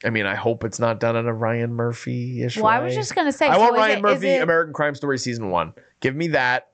[0.03, 2.95] I mean, I hope it's not done in a Ryan Murphy ish Well, I was
[2.95, 3.47] just gonna say.
[3.47, 5.73] I so want Ryan it- Murphy, it- American Crime Story season one.
[5.99, 6.69] Give me that.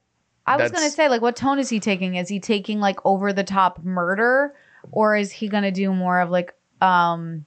[0.45, 2.15] I was gonna say, like, what tone is he taking?
[2.15, 4.53] Is he taking like over the top murder,
[4.91, 7.45] or is he gonna do more of like, um,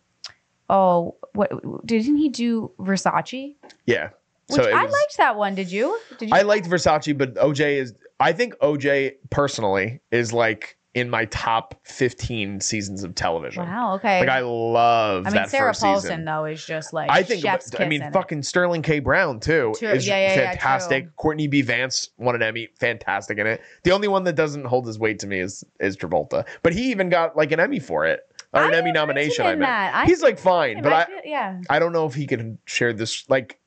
[0.68, 1.52] oh, what
[1.86, 3.54] didn't he do Versace?
[3.86, 4.10] Yeah.
[4.48, 5.54] Which I was- liked that one.
[5.54, 5.98] Did you?
[6.18, 6.34] Did you?
[6.34, 7.94] I liked Versace, but OJ is.
[8.18, 13.62] I think OJ personally is like in my top fifteen seasons of television.
[13.62, 13.94] Wow.
[13.96, 14.20] Okay.
[14.20, 16.24] Like I love I mean, that Sarah first Paulson season.
[16.24, 17.42] though is just like I think.
[17.42, 18.12] chef's I mean, in it.
[18.12, 18.98] fucking Sterling K.
[18.98, 19.88] Brown too True.
[19.90, 21.04] is Yeah, yeah, yeah, fantastic.
[21.04, 21.12] true.
[21.16, 21.62] Courtney B.
[21.62, 23.60] Vance won an Emmy, fantastic in it.
[23.84, 26.90] The only one that doesn't hold his weight to me is is Travolta, but he
[26.90, 28.20] even got like an Emmy for it
[28.54, 29.44] or an I Emmy nomination.
[29.44, 29.94] I meant that.
[29.94, 31.60] I he's like fine, Yeah, but I feel- yeah.
[31.68, 33.58] I don't know if he can share this like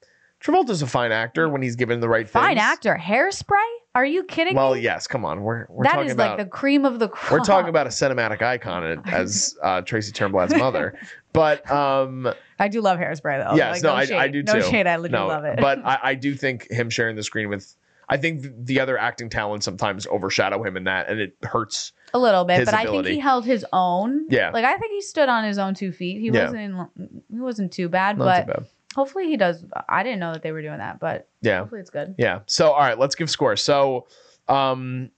[0.43, 2.61] Travolta's a fine actor when he's given the right Fine things.
[2.65, 2.99] actor.
[2.99, 3.75] Hairspray?
[3.93, 4.57] Are you kidding me?
[4.57, 4.81] Well, me?
[4.81, 5.05] yes.
[5.07, 7.31] Come on, we're we're That talking is about like the cream of the crop.
[7.31, 10.97] we're talking about a cinematic icon as uh, Tracy Turnblad's mother.
[11.33, 13.55] But um, I do love Hairspray though.
[13.55, 14.17] yes, Like, no, I, shade.
[14.17, 14.87] I do no shade.
[14.87, 15.59] I legit no, love it.
[15.59, 17.75] But I, I do think him sharing the screen with.
[18.07, 21.93] I think the other acting talents sometimes overshadow him in that, and it hurts.
[22.13, 22.59] a little bit.
[22.59, 24.25] his But I think he held his own.
[24.29, 24.51] Yeah.
[24.51, 26.19] Like I think he stood on his own two feet.
[26.19, 26.45] He Yeah.
[26.45, 26.89] wasn't.
[27.29, 28.17] He wasn't too bad.
[28.17, 28.69] Not but too bad.
[28.95, 29.63] Hopefully he does.
[29.89, 31.59] I didn't know that they were doing that, but Yeah.
[31.59, 32.15] hopefully it's good.
[32.17, 32.39] Yeah.
[32.45, 33.61] So, all right, let's give scores.
[33.63, 34.07] So,
[34.47, 35.11] um,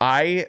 [0.00, 0.46] I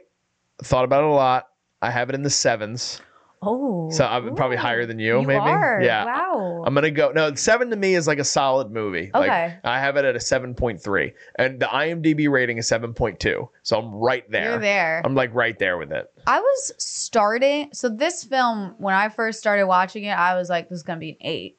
[0.63, 1.47] thought about it a lot.
[1.81, 3.01] I have it in the sevens.
[3.41, 3.89] Oh.
[3.89, 5.39] So I'm probably higher than you, You maybe.
[5.39, 5.79] are.
[5.81, 6.03] Yeah.
[6.03, 6.63] Wow.
[6.67, 7.13] I'm gonna go.
[7.13, 9.11] No, seven to me is like a solid movie.
[9.13, 9.57] Like Okay.
[9.63, 13.17] I have it at a seven point three, and the IMDb rating is seven point
[13.21, 13.49] two.
[13.63, 14.49] So I'm right there.
[14.51, 15.01] You're there.
[15.05, 16.11] I'm like right there with it.
[16.27, 17.69] I was starting.
[17.71, 20.99] So this film, when I first started watching it, I was like, "This is gonna
[20.99, 21.57] be an eight.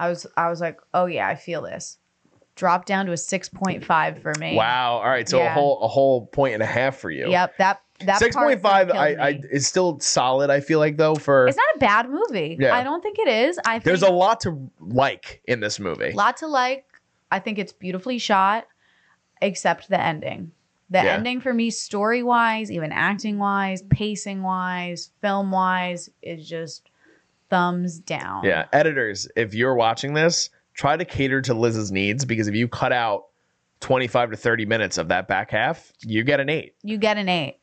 [0.00, 1.98] I was, I was like, "Oh yeah, I feel this."
[2.56, 4.56] Dropped down to a six point five for me.
[4.56, 4.94] Wow.
[4.94, 5.28] All right.
[5.28, 7.30] So a whole a whole point and a half for you.
[7.30, 7.56] Yep.
[7.58, 8.90] That that Six point five.
[8.90, 10.50] I, I is still solid.
[10.50, 12.56] I feel like though for It's not a bad movie.
[12.60, 12.74] Yeah.
[12.74, 13.58] I don't think it is.
[13.64, 16.12] I think there's a lot to like in this movie.
[16.12, 16.84] lot to like.
[17.30, 18.66] I think it's beautifully shot,
[19.40, 20.50] except the ending.
[20.90, 21.14] The Yeah.
[21.14, 26.89] ending for me, story wise, even acting wise, pacing wise, film wise, is just
[27.50, 28.44] thumbs down.
[28.44, 32.68] Yeah, editors, if you're watching this, try to cater to Liz's needs because if you
[32.68, 33.24] cut out
[33.80, 36.74] 25 to 30 minutes of that back half, you get an eight.
[36.82, 37.56] You get an eight.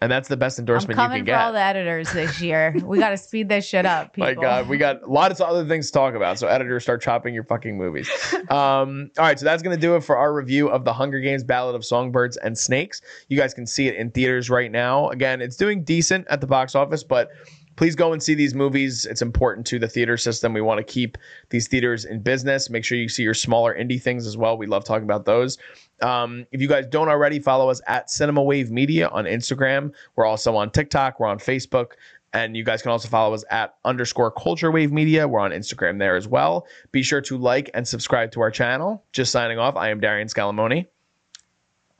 [0.00, 2.74] And that's the best I'm endorsement you coming can for all the editors this year.
[2.84, 4.12] we got to speed this shit up.
[4.12, 4.28] People.
[4.28, 6.38] My God, we got lots of other things to talk about.
[6.38, 8.08] So, editors, start chopping your fucking movies.
[8.50, 11.18] um, all right, so that's going to do it for our review of The Hunger
[11.18, 13.02] Games Ballad of Songbirds and Snakes.
[13.28, 15.08] You guys can see it in theaters right now.
[15.08, 17.30] Again, it's doing decent at the box office, but
[17.78, 19.06] please go and see these movies.
[19.06, 20.52] It's important to the theater system.
[20.52, 21.16] We want to keep
[21.50, 22.68] these theaters in business.
[22.68, 24.58] Make sure you see your smaller indie things as well.
[24.58, 25.58] We love talking about those.
[26.02, 29.92] Um, if you guys don't already, follow us at Cinema Wave Media on Instagram.
[30.16, 31.20] We're also on TikTok.
[31.20, 31.92] We're on Facebook.
[32.32, 35.28] And you guys can also follow us at underscore culture wave media.
[35.28, 36.66] We're on Instagram there as well.
[36.90, 39.04] Be sure to like and subscribe to our channel.
[39.12, 39.76] Just signing off.
[39.76, 40.86] I am Darian Scalamoni,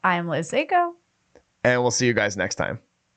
[0.03, 0.95] I am Liz Seiko.
[1.63, 2.81] and we'll see you guys next time.